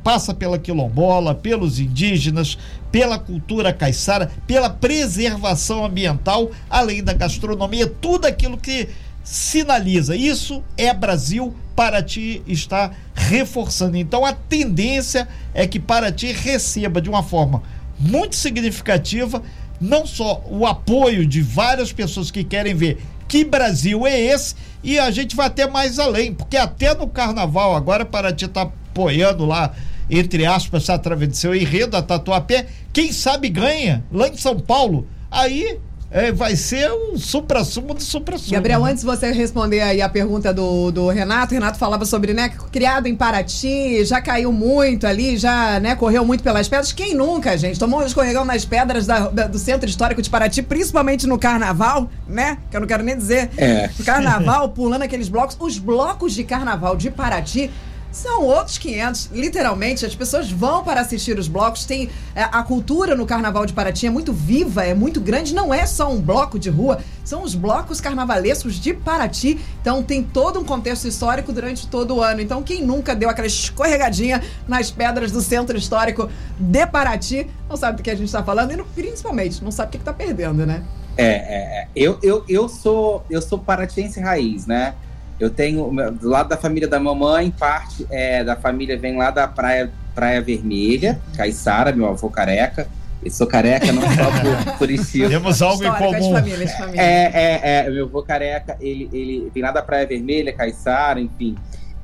passa 0.09 0.33
pela 0.33 0.59
quilombola, 0.59 1.35
pelos 1.35 1.79
indígenas, 1.79 2.57
pela 2.91 3.19
cultura 3.19 3.75
caiçara, 3.75 4.33
pela 4.47 4.71
preservação 4.71 5.85
ambiental, 5.85 6.51
além 6.71 7.05
da 7.05 7.13
gastronomia, 7.13 7.87
tudo 7.87 8.25
aquilo 8.25 8.57
que 8.57 8.89
sinaliza. 9.23 10.17
Isso 10.17 10.65
é 10.79 10.95
Brasil, 10.95 11.55
Paraty 11.77 12.43
está 12.47 12.91
reforçando. 13.15 13.99
Então 13.99 14.25
a 14.25 14.33
tendência 14.33 15.29
é 15.53 15.67
que 15.67 15.79
Paraty 15.79 16.33
receba 16.33 17.03
de 17.03 17.11
uma 17.11 17.23
forma 17.23 17.63
muito 18.01 18.35
significativa 18.35 19.43
não 19.79 20.07
só 20.07 20.43
o 20.49 20.65
apoio 20.65 21.27
de 21.27 21.43
várias 21.43 21.93
pessoas 21.93 22.31
que 22.31 22.43
querem 22.45 22.75
ver 22.75 22.97
que 23.29 23.45
Brasil 23.45 24.07
é 24.07 24.19
esse, 24.19 24.55
e 24.83 24.99
a 24.99 25.11
gente 25.11 25.37
vai 25.37 25.49
até 25.49 25.69
mais 25.69 25.99
além, 25.99 26.33
porque 26.33 26.57
até 26.57 26.95
no 26.95 27.07
carnaval 27.07 27.77
agora 27.77 28.07
Paraty 28.07 28.47
está 28.47 28.63
apoiando 28.63 29.45
lá 29.45 29.75
entre 30.11 30.47
aspas, 30.47 30.85
se 30.85 30.93
através 30.93 31.31
do 31.31 31.37
seu 31.37 31.55
enredo, 31.55 31.97
a 31.97 32.03
Tatuapé, 32.03 32.67
quem 32.93 33.13
sabe 33.13 33.49
ganha 33.49 34.05
lá 34.13 34.29
em 34.29 34.37
São 34.37 34.59
Paulo. 34.59 35.07
Aí 35.31 35.79
é, 36.11 36.33
vai 36.33 36.57
ser 36.57 36.91
o 36.91 37.19
supra-sumo 37.19 37.93
do 37.93 38.03
supra-sumo. 38.03 38.53
Gabriel, 38.53 38.83
né? 38.83 38.93
antes 38.93 39.03
de 39.03 39.07
você 39.07 39.31
responder 39.31 39.81
aí 39.81 40.01
a 40.01 40.09
pergunta 40.09 40.55
do, 40.55 40.91
do 40.91 41.09
Renato, 41.09 41.53
Renato 41.53 41.79
falava 41.79 42.07
sobre, 42.07 42.33
né, 42.33 42.51
criado 42.73 43.07
em 43.07 43.15
Paraty, 43.15 44.05
já 44.07 44.21
caiu 44.21 44.51
muito 44.51 45.07
ali, 45.07 45.37
já, 45.37 45.79
né, 45.81 45.95
correu 45.95 46.25
muito 46.25 46.43
pelas 46.43 46.67
pedras. 46.67 46.93
Quem 46.93 47.15
nunca, 47.15 47.57
gente? 47.59 47.79
Tomou 47.79 48.01
um 48.01 48.07
escorregão 48.07 48.45
nas 48.45 48.65
pedras 48.65 49.07
da, 49.07 49.29
da, 49.29 49.47
do 49.47 49.59
Centro 49.59 49.89
Histórico 49.89 50.23
de 50.23 50.31
Paraty, 50.31 50.63
principalmente 50.63 51.27
no 51.27 51.39
Carnaval, 51.39 52.11
né? 52.27 52.59
Que 52.71 52.77
eu 52.77 52.81
não 52.81 52.89
quero 52.89 53.03
nem 53.03 53.17
dizer. 53.17 53.51
É. 53.57 53.91
No 53.99 54.05
Carnaval, 54.05 54.71
pulando 54.71 55.03
aqueles 55.03 55.29
blocos. 55.29 55.57
Os 55.61 55.79
blocos 55.79 56.33
de 56.33 56.45
Carnaval 56.45 56.97
de 56.97 57.11
Paraty 57.11 57.71
são 58.11 58.43
outros 58.45 58.79
500. 58.79 59.31
Literalmente, 59.33 60.05
as 60.07 60.15
pessoas 60.15 60.51
vão 60.51 60.83
para 60.83 61.01
assistir 61.01 61.39
os 61.39 61.49
blocos. 61.49 61.85
Tem 61.85 62.09
é, 62.35 62.43
a 62.43 62.63
cultura 62.63 63.15
no 63.15 63.27
Carnaval 63.27 63.67
de 63.67 63.73
Paraty 63.73 64.07
é 64.07 64.11
muito 64.11 64.33
viva, 64.33 64.85
é 64.85 64.95
muito 64.95 65.21
grande. 65.21 65.55
Não 65.55 65.73
é 65.73 65.87
só 65.87 66.11
um 66.11 66.21
bloco 66.21 66.59
de 66.59 66.71
rua, 66.71 67.01
são 67.25 67.43
os 67.43 67.55
blocos 67.55 68.01
carnavalescos 68.01 68.75
de 68.75 68.95
Paraty. 68.95 69.59
Então 69.81 70.03
tem 70.03 70.23
todo 70.23 70.59
um 70.59 70.65
contexto 70.65 71.07
histórico 71.07 71.53
durante 71.53 71.87
todo 71.87 72.17
o 72.17 72.23
ano. 72.23 72.41
Então 72.41 72.63
quem 72.63 72.83
nunca 72.83 73.15
deu 73.15 73.29
aquela 73.29 73.47
escorregadinha 73.47 74.43
nas 74.67 74.91
pedras 74.91 75.31
do 75.31 75.41
centro 75.41 75.77
histórico 75.77 76.29
de 76.59 76.87
Paraty 76.87 77.47
não 77.69 77.77
sabe 77.77 77.99
do 77.99 78.03
que 78.03 78.11
a 78.11 78.15
gente 78.15 78.27
está 78.27 78.43
falando 78.43 78.73
e 78.73 78.83
principalmente 78.95 79.63
não 79.63 79.71
sabe 79.71 79.89
o 79.89 79.91
que 79.93 79.97
está 79.99 80.13
perdendo, 80.13 80.65
né? 80.67 80.83
É, 81.17 81.25
é, 81.27 81.81
é, 81.83 81.89
eu, 81.97 82.19
eu, 82.23 82.45
eu 82.49 82.69
sou 82.69 83.25
eu 83.29 83.43
sou 83.43 83.59
paratiense 83.59 84.21
raiz, 84.21 84.67
né? 84.67 84.95
Eu 85.39 85.51
tenho, 85.51 85.91
do 86.21 86.29
lado 86.29 86.49
da 86.49 86.57
família 86.57 86.89
da 86.89 86.99
mamãe, 86.99 87.51
parte 87.51 88.07
é, 88.11 88.43
da 88.43 88.57
família 88.57 88.99
vem 88.99 89.17
lá 89.17 89.31
da 89.31 89.47
Praia, 89.47 89.91
Praia 90.15 90.41
Vermelha, 90.43 91.21
Caiçara, 91.37 91.93
meu 91.93 92.09
avô 92.09 92.29
careca. 92.29 92.89
Eu 93.23 93.31
sou 93.31 93.47
careca 93.47 93.93
não 93.93 94.03
só 94.03 94.31
por, 94.41 94.79
por 94.79 94.91
estilo. 94.91 95.29
Temos 95.29 95.61
algo 95.61 95.85
em 95.85 95.93
comum. 95.93 96.33
Família, 96.33 96.69
família. 96.69 97.01
É, 97.01 97.31
é, 97.35 97.87
é, 97.87 97.91
meu 97.91 98.07
avô 98.07 98.23
careca, 98.23 98.77
ele, 98.81 99.09
ele 99.13 99.51
vem 99.53 99.63
lá 99.63 99.71
da 99.71 99.83
Praia 99.83 100.07
Vermelha, 100.07 100.53
Caiçara, 100.53 101.21
enfim. 101.21 101.57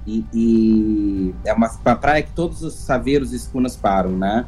E, 0.06 0.24
e, 0.32 1.34
é 1.44 1.52
uma, 1.52 1.70
uma 1.84 1.96
praia 1.96 2.22
que 2.22 2.30
todos 2.32 2.62
os 2.62 2.74
saveiros 2.74 3.32
e 3.32 3.36
escunas 3.36 3.74
param, 3.76 4.10
né? 4.10 4.44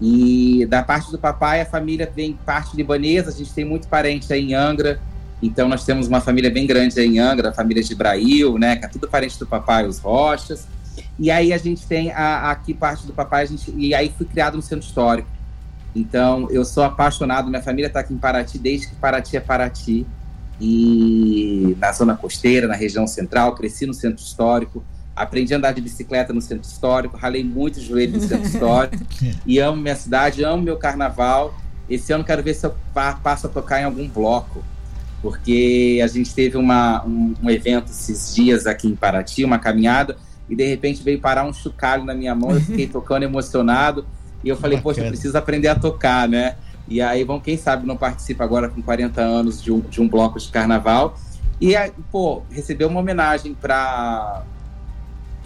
E 0.00 0.66
da 0.66 0.82
parte 0.82 1.10
do 1.10 1.18
papai, 1.18 1.60
a 1.60 1.66
família 1.66 2.10
vem 2.14 2.32
parte 2.44 2.76
libanesa, 2.76 3.30
a 3.30 3.32
gente 3.32 3.52
tem 3.52 3.64
muito 3.64 3.86
parente 3.86 4.32
aí 4.32 4.50
em 4.50 4.54
Angra, 4.54 5.00
então 5.42 5.68
nós 5.68 5.84
temos 5.84 6.06
uma 6.06 6.20
família 6.20 6.50
bem 6.50 6.66
grande 6.66 6.98
em 7.00 7.18
Angra, 7.18 7.50
a 7.50 7.52
família 7.52 7.82
de 7.82 7.94
Brail, 7.94 8.58
né? 8.58 8.76
Que 8.76 8.86
é 8.86 8.88
tudo 8.88 9.08
parente 9.08 9.38
do 9.38 9.46
papai, 9.46 9.86
os 9.86 9.98
Rochas. 9.98 10.66
E 11.18 11.30
aí 11.30 11.52
a 11.52 11.58
gente 11.58 11.86
tem 11.86 12.10
a, 12.12 12.50
aqui 12.50 12.72
parte 12.72 13.06
do 13.06 13.12
papai, 13.12 13.42
a 13.42 13.46
gente, 13.46 13.72
e 13.76 13.94
aí 13.94 14.12
fui 14.16 14.26
criado 14.26 14.56
no 14.56 14.62
centro 14.62 14.86
histórico. 14.86 15.28
Então 15.94 16.48
eu 16.50 16.64
sou 16.64 16.82
apaixonado, 16.82 17.48
minha 17.48 17.62
família 17.62 17.88
está 17.88 18.00
aqui 18.00 18.12
em 18.12 18.18
Paraty 18.18 18.58
desde 18.58 18.88
que 18.88 18.94
Paraty 18.96 19.36
é 19.36 19.40
Paraty. 19.40 20.06
E 20.60 21.76
na 21.80 21.90
zona 21.90 22.16
costeira, 22.16 22.68
na 22.68 22.74
região 22.74 23.06
central, 23.06 23.54
cresci 23.54 23.86
no 23.86 23.94
centro 23.94 24.24
histórico. 24.24 24.84
Aprendi 25.14 25.52
a 25.52 25.56
andar 25.56 25.72
de 25.72 25.80
bicicleta 25.80 26.32
no 26.32 26.40
centro 26.40 26.68
histórico, 26.68 27.16
ralei 27.16 27.44
muito 27.44 27.78
o 27.78 27.80
joelho 27.80 28.14
no 28.14 28.20
centro 28.20 28.46
histórico. 28.46 29.04
e 29.44 29.58
amo 29.58 29.80
minha 29.80 29.96
cidade, 29.96 30.44
amo 30.44 30.62
meu 30.62 30.76
carnaval. 30.76 31.54
Esse 31.90 32.12
ano 32.12 32.24
quero 32.24 32.42
ver 32.42 32.54
se 32.54 32.66
eu 32.66 32.74
passo 32.94 33.46
a 33.46 33.50
tocar 33.50 33.80
em 33.80 33.84
algum 33.84 34.08
bloco 34.08 34.64
porque 35.24 36.02
a 36.04 36.06
gente 36.06 36.34
teve 36.34 36.58
uma, 36.58 37.02
um, 37.06 37.34
um, 37.42 37.48
evento 37.48 37.90
esses 37.90 38.34
dias 38.34 38.66
aqui 38.66 38.88
em 38.88 38.94
Paraty, 38.94 39.42
uma 39.42 39.58
caminhada, 39.58 40.18
e 40.50 40.54
de 40.54 40.66
repente 40.66 41.02
veio 41.02 41.18
parar 41.18 41.44
um 41.44 41.52
chocalho 41.52 42.04
na 42.04 42.12
minha 42.14 42.34
mão, 42.34 42.50
eu 42.50 42.60
fiquei 42.60 42.86
tocando 42.92 43.22
emocionado, 43.22 44.04
e 44.44 44.50
eu 44.50 44.56
falei, 44.58 44.78
poxa, 44.82 45.00
eu 45.00 45.08
preciso 45.08 45.38
aprender 45.38 45.68
a 45.68 45.74
tocar, 45.74 46.28
né? 46.28 46.56
E 46.86 47.00
aí, 47.00 47.24
vamos, 47.24 47.42
quem 47.42 47.56
sabe 47.56 47.86
não 47.86 47.96
participa 47.96 48.44
agora 48.44 48.68
com 48.68 48.82
40 48.82 49.22
anos 49.22 49.62
de 49.62 49.72
um, 49.72 49.80
de 49.80 50.02
um 50.02 50.06
bloco 50.06 50.38
de 50.38 50.46
carnaval. 50.48 51.18
E, 51.58 51.74
aí, 51.74 51.90
pô, 52.12 52.42
recebeu 52.50 52.88
uma 52.88 53.00
homenagem 53.00 53.54
para 53.54 54.42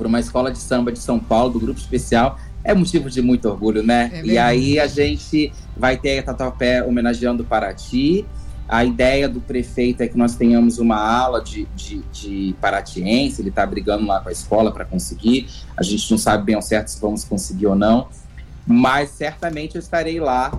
uma 0.01 0.19
escola 0.19 0.51
de 0.51 0.59
samba 0.59 0.91
de 0.91 0.99
São 0.99 1.21
Paulo, 1.21 1.53
do 1.53 1.61
Grupo 1.61 1.79
Especial, 1.79 2.37
é 2.65 2.75
motivo 2.75 3.09
de 3.09 3.23
muito 3.23 3.49
orgulho, 3.49 3.85
né? 3.85 4.11
É 4.13 4.23
e 4.25 4.39
aí 4.39 4.81
a 4.81 4.89
gente 4.89 5.53
vai 5.77 5.97
ter 5.97 6.19
a 6.19 6.23
Tatuapé 6.25 6.83
homenageando 6.83 7.45
Paraty, 7.45 8.27
a 8.69 8.85
ideia 8.85 9.27
do 9.27 9.41
prefeito 9.41 10.03
é 10.03 10.09
que 10.09 10.19
nós 10.19 10.37
tenhamos 10.37 10.79
uma 10.79 10.97
ala 10.97 11.43
de, 11.43 11.67
de, 11.75 12.03
de 12.13 12.55
paratiense, 12.61 13.41
ele 13.41 13.49
está 13.49 13.65
brigando 13.65 14.07
lá 14.07 14.21
com 14.21 14.29
a 14.29 14.33
escola 14.33 14.71
para 14.71 14.85
conseguir. 14.85 15.49
A 15.75 15.83
gente 15.83 16.11
não 16.11 16.19
sabe 16.19 16.45
bem 16.45 16.55
ao 16.55 16.61
certo 16.61 16.89
se 16.89 17.01
vamos 17.01 17.25
conseguir 17.25 17.67
ou 17.67 17.75
não, 17.75 18.09
mas 18.67 19.09
certamente 19.11 19.77
eu 19.77 19.81
estarei 19.81 20.21
lá, 20.21 20.53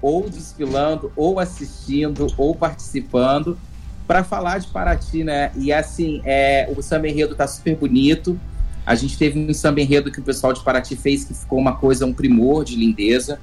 ou 0.00 0.30
desfilando, 0.30 1.10
ou 1.16 1.40
assistindo, 1.40 2.28
ou 2.36 2.54
participando, 2.54 3.58
para 4.06 4.22
falar 4.22 4.58
de 4.58 4.68
Paraty, 4.68 5.24
né? 5.24 5.50
E 5.56 5.72
assim, 5.72 6.22
é, 6.24 6.72
o 6.76 6.80
samba 6.80 7.08
enredo 7.08 7.32
está 7.32 7.48
super 7.48 7.74
bonito. 7.74 8.38
A 8.84 8.94
gente 8.94 9.18
teve 9.18 9.36
um 9.36 9.52
samba 9.52 9.80
enredo 9.80 10.12
que 10.12 10.20
o 10.20 10.22
pessoal 10.22 10.52
de 10.52 10.62
Paraty 10.62 10.94
fez, 10.94 11.24
que 11.24 11.34
ficou 11.34 11.58
uma 11.58 11.74
coisa, 11.74 12.06
um 12.06 12.12
primor 12.12 12.64
de 12.64 12.76
lindeza, 12.76 13.40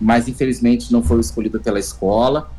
mas 0.00 0.28
infelizmente 0.28 0.92
não 0.92 1.02
foi 1.02 1.18
escolhido 1.18 1.58
pela 1.58 1.80
escola. 1.80 2.53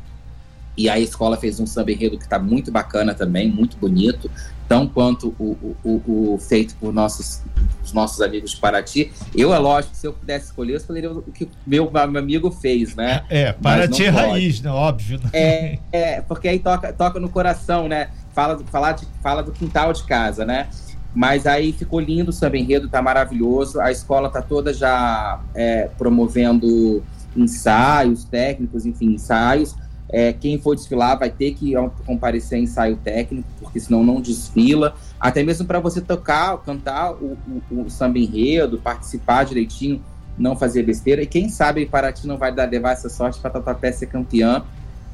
E 0.76 0.88
a 0.88 0.98
escola 0.98 1.36
fez 1.36 1.58
um 1.58 1.66
samba 1.66 1.92
enredo 1.92 2.18
que 2.18 2.24
está 2.24 2.38
muito 2.38 2.70
bacana 2.70 3.14
também, 3.14 3.50
muito 3.50 3.76
bonito, 3.78 4.30
tão 4.68 4.86
quanto 4.86 5.34
o, 5.38 5.74
o, 5.84 6.34
o, 6.34 6.38
feito 6.38 6.74
por 6.76 6.92
nossos, 6.92 7.42
os 7.84 7.92
nossos 7.92 8.20
amigos 8.20 8.50
de 8.50 8.56
Paraty. 8.58 9.12
Eu, 9.34 9.54
é 9.54 9.58
lógico, 9.58 9.94
se 9.94 10.06
eu 10.06 10.12
pudesse 10.12 10.46
escolher, 10.46 10.72
eu 10.72 10.76
escolheria 10.76 11.10
o 11.10 11.22
que 11.22 11.48
meu, 11.66 11.90
meu 11.90 12.20
amigo 12.20 12.50
fez, 12.50 12.94
né? 12.94 13.24
É, 13.30 13.52
Paraty 13.52 14.04
é 14.04 14.08
raiz, 14.08 14.60
né? 14.60 14.70
Óbvio. 14.70 15.18
Né? 15.22 15.30
É, 15.32 15.78
é, 15.92 16.20
porque 16.20 16.48
aí 16.48 16.58
toca, 16.58 16.92
toca 16.92 17.18
no 17.20 17.28
coração, 17.28 17.88
né? 17.88 18.10
Fala, 18.34 18.58
fala, 18.70 18.92
de, 18.92 19.06
fala 19.22 19.42
do 19.42 19.52
quintal 19.52 19.92
de 19.92 20.02
casa, 20.04 20.44
né? 20.44 20.68
Mas 21.14 21.46
aí 21.46 21.72
ficou 21.72 21.98
lindo 21.98 22.30
o 22.30 22.32
samba 22.32 22.58
enredo, 22.58 22.88
tá 22.88 23.00
maravilhoso. 23.00 23.80
A 23.80 23.90
escola 23.90 24.28
tá 24.28 24.42
toda 24.42 24.74
já 24.74 25.40
é, 25.54 25.88
promovendo 25.96 27.02
ensaios 27.34 28.24
técnicos, 28.24 28.84
enfim, 28.84 29.14
ensaios 29.14 29.74
é, 30.08 30.32
quem 30.32 30.58
for 30.58 30.74
desfilar 30.74 31.18
vai 31.18 31.30
ter 31.30 31.54
que 31.54 31.74
comparecer 32.06 32.58
em 32.58 32.62
ensaio 32.62 32.96
técnico, 32.96 33.48
porque 33.60 33.80
senão 33.80 34.04
não 34.04 34.20
desfila. 34.20 34.94
Até 35.18 35.42
mesmo 35.42 35.66
para 35.66 35.80
você 35.80 36.00
tocar, 36.00 36.56
cantar 36.58 37.12
o, 37.12 37.36
o, 37.70 37.82
o, 37.82 37.90
samba 37.90 38.18
enredo, 38.18 38.78
participar 38.78 39.44
direitinho, 39.44 40.00
não 40.38 40.54
fazer 40.54 40.84
besteira. 40.84 41.22
E 41.22 41.26
quem 41.26 41.48
sabe 41.48 41.86
Paraty 41.86 42.26
não 42.26 42.38
vai 42.38 42.52
dar, 42.52 42.68
levar 42.68 42.92
essa 42.92 43.08
sorte 43.08 43.40
para 43.40 43.50
Tatuapé 43.50 43.90
ser 43.90 44.06
campeã. 44.06 44.64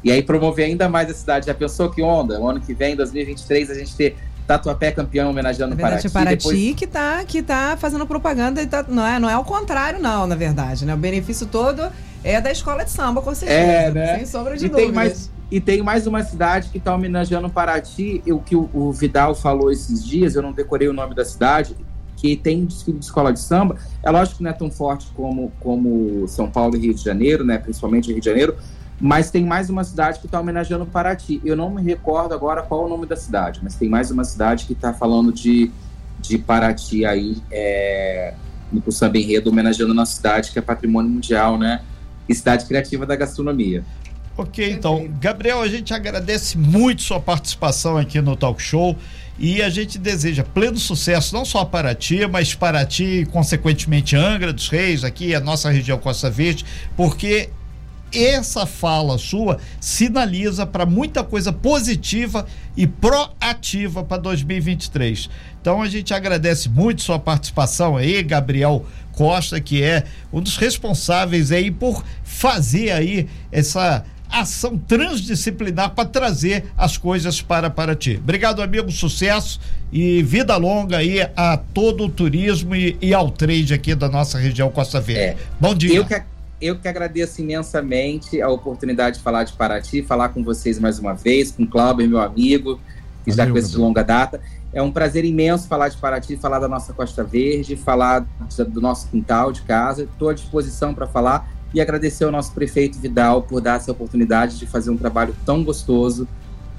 E 0.04 0.10
aí 0.10 0.22
promover 0.22 0.66
ainda 0.66 0.88
mais 0.88 1.08
a 1.08 1.14
cidade. 1.14 1.46
Já 1.46 1.54
pensou 1.54 1.88
que 1.88 2.02
onda? 2.02 2.38
O 2.40 2.48
ano 2.48 2.60
que 2.60 2.74
vem, 2.74 2.96
2023, 2.96 3.70
a 3.70 3.74
gente 3.74 3.94
ter 3.96 4.16
Tatuapé 4.46 4.90
campeão 4.90 5.30
homenageando 5.30 5.70
na 5.70 5.76
verdade, 5.76 6.02
Paraty. 6.02 6.06
É 6.06 6.10
Paraty 6.10 6.36
depois... 6.36 6.76
que 6.76 6.84
está 6.84 7.24
que 7.24 7.42
tá 7.42 7.76
fazendo 7.78 8.06
propaganda 8.06 8.60
e 8.60 8.66
tá, 8.66 8.84
não, 8.86 9.06
é, 9.06 9.18
não 9.18 9.30
é 9.30 9.32
ao 9.32 9.44
contrário, 9.44 10.00
não, 10.00 10.26
na 10.26 10.34
verdade. 10.34 10.84
Né? 10.84 10.92
O 10.92 10.98
benefício 10.98 11.46
todo 11.46 11.90
é 12.24 12.40
da 12.40 12.50
escola 12.50 12.84
de 12.84 12.90
samba, 12.90 13.20
com 13.20 13.34
certeza. 13.34 13.60
É, 13.60 13.90
né? 13.90 14.16
Sem 14.16 14.26
sombra 14.26 14.56
de 14.56 14.66
e 14.66 14.68
dúvidas. 14.68 14.86
Tem 14.86 14.94
mais, 14.94 15.30
e 15.50 15.60
tem 15.60 15.82
mais 15.82 16.06
uma 16.06 16.22
cidade 16.22 16.68
que 16.70 16.78
está 16.78 16.94
homenageando 16.94 17.50
Paraty, 17.50 18.22
o 18.26 18.38
que 18.38 18.56
o, 18.56 18.70
o, 18.72 18.92
Vidal 18.92 19.34
falou 19.34 19.70
esses 19.70 20.04
dias, 20.04 20.34
eu 20.34 20.42
não 20.42 20.52
decorei 20.52 20.88
o 20.88 20.92
nome 20.92 21.14
da 21.14 21.24
cidade, 21.24 21.76
que 22.16 22.36
tem 22.36 22.64
desfile 22.64 22.98
de 22.98 23.04
escola 23.04 23.32
de 23.32 23.40
samba. 23.40 23.76
É 24.02 24.10
lógico 24.10 24.38
que 24.38 24.44
não 24.44 24.50
é 24.50 24.54
tão 24.54 24.70
forte 24.70 25.08
como, 25.14 25.52
como 25.60 26.26
São 26.28 26.50
Paulo 26.50 26.76
e 26.76 26.80
Rio 26.80 26.94
de 26.94 27.02
Janeiro, 27.02 27.44
né? 27.44 27.58
Principalmente 27.58 28.10
Rio 28.10 28.20
de 28.20 28.24
Janeiro, 28.24 28.56
mas 29.00 29.30
tem 29.30 29.44
mais 29.44 29.68
uma 29.68 29.82
cidade 29.82 30.20
que 30.20 30.26
está 30.26 30.40
homenageando 30.40 30.86
Paraty. 30.86 31.42
Eu 31.44 31.56
não 31.56 31.68
me 31.68 31.82
recordo 31.82 32.32
agora 32.32 32.62
qual 32.62 32.82
é 32.82 32.86
o 32.86 32.88
nome 32.88 33.04
da 33.04 33.16
cidade, 33.16 33.60
mas 33.62 33.74
tem 33.74 33.88
mais 33.88 34.10
uma 34.10 34.22
cidade 34.22 34.64
que 34.64 34.72
está 34.72 34.94
falando 34.94 35.32
de, 35.32 35.70
de 36.20 36.38
Paraty 36.38 37.04
aí, 37.04 37.42
é, 37.50 38.34
no 38.72 38.92
Samba 38.92 39.18
Enredo, 39.18 39.50
homenageando 39.50 39.92
nossa 39.92 40.14
cidade, 40.14 40.52
que 40.52 40.58
é 40.58 40.62
patrimônio 40.62 41.10
mundial, 41.10 41.58
né? 41.58 41.82
Cidade 42.30 42.66
criativa 42.66 43.06
da 43.06 43.16
gastronomia. 43.16 43.84
Ok, 44.36 44.70
então, 44.70 45.08
Gabriel, 45.20 45.60
a 45.60 45.68
gente 45.68 45.92
agradece 45.92 46.56
muito 46.56 47.02
sua 47.02 47.20
participação 47.20 47.98
aqui 47.98 48.20
no 48.20 48.34
Talk 48.34 48.62
Show 48.62 48.96
e 49.38 49.60
a 49.60 49.68
gente 49.68 49.98
deseja 49.98 50.42
pleno 50.42 50.78
sucesso, 50.78 51.34
não 51.34 51.44
só 51.44 51.64
para 51.64 51.94
ti, 51.94 52.26
mas 52.26 52.54
para 52.54 52.84
ti 52.86 53.04
e, 53.04 53.26
consequentemente, 53.26 54.16
Angra 54.16 54.52
dos 54.52 54.68
Reis, 54.68 55.04
aqui 55.04 55.34
a 55.34 55.40
nossa 55.40 55.70
região 55.70 55.98
Costa 55.98 56.30
Verde, 56.30 56.64
porque 56.96 57.50
essa 58.12 58.66
fala 58.66 59.18
sua 59.18 59.58
sinaliza 59.80 60.66
para 60.66 60.86
muita 60.86 61.22
coisa 61.24 61.52
positiva 61.52 62.46
e 62.76 62.86
proativa 62.86 64.02
para 64.02 64.18
2023. 64.22 65.28
Então 65.60 65.82
a 65.82 65.88
gente 65.88 66.12
agradece 66.12 66.68
muito 66.68 67.02
sua 67.02 67.18
participação 67.18 67.96
aí, 67.96 68.22
Gabriel 68.22 68.84
Costa, 69.12 69.60
que 69.60 69.82
é 69.82 70.04
um 70.32 70.40
dos 70.40 70.56
responsáveis 70.56 71.52
aí 71.52 71.70
por 71.70 72.04
fazer 72.24 72.90
aí 72.90 73.28
essa 73.50 74.04
ação 74.32 74.78
transdisciplinar 74.78 75.90
para 75.90 76.08
trazer 76.08 76.64
as 76.76 76.96
coisas 76.96 77.42
para 77.42 77.68
para 77.68 77.94
ti. 77.94 78.18
Obrigado, 78.20 78.62
amigo, 78.62 78.90
sucesso 78.90 79.60
e 79.92 80.22
vida 80.22 80.56
longa 80.56 80.96
aí 80.96 81.20
a 81.36 81.58
todo 81.58 82.04
o 82.04 82.08
turismo 82.08 82.74
e, 82.74 82.96
e 83.00 83.12
ao 83.12 83.30
trade 83.30 83.74
aqui 83.74 83.94
da 83.94 84.08
nossa 84.08 84.38
região 84.38 84.70
Costa 84.70 85.00
Verde. 85.00 85.22
É, 85.22 85.36
Bom 85.60 85.74
dia. 85.74 85.94
Eu 85.94 86.06
que, 86.06 86.22
eu 86.62 86.78
que 86.78 86.86
agradeço 86.86 87.42
imensamente 87.42 88.40
a 88.40 88.48
oportunidade 88.48 89.18
de 89.18 89.22
falar 89.22 89.42
de 89.42 89.52
Paraty, 89.52 90.00
falar 90.00 90.28
com 90.28 90.44
vocês 90.44 90.78
mais 90.78 90.96
uma 90.96 91.12
vez, 91.12 91.50
com 91.50 91.64
o 91.64 91.66
Cláudio, 91.66 92.08
meu 92.08 92.20
amigo, 92.20 92.78
que 93.24 93.32
Valeu, 93.32 93.36
já 93.36 93.46
conheço 93.50 93.70
de 93.72 93.76
longa 93.78 94.04
data. 94.04 94.40
É 94.72 94.80
um 94.80 94.92
prazer 94.92 95.24
imenso 95.24 95.66
falar 95.66 95.88
de 95.88 95.96
Paraty, 95.96 96.36
falar 96.36 96.60
da 96.60 96.68
nossa 96.68 96.92
Costa 96.92 97.24
Verde, 97.24 97.74
falar 97.74 98.24
do 98.68 98.80
nosso 98.80 99.08
quintal 99.08 99.50
de 99.50 99.62
casa. 99.62 100.04
Estou 100.04 100.28
à 100.28 100.34
disposição 100.34 100.94
para 100.94 101.06
falar 101.06 101.52
e 101.74 101.80
agradecer 101.80 102.24
ao 102.24 102.30
nosso 102.30 102.52
prefeito 102.52 102.96
Vidal 102.96 103.42
por 103.42 103.60
dar 103.60 103.76
essa 103.76 103.90
oportunidade 103.90 104.56
de 104.56 104.64
fazer 104.64 104.90
um 104.90 104.96
trabalho 104.96 105.34
tão 105.44 105.64
gostoso, 105.64 106.28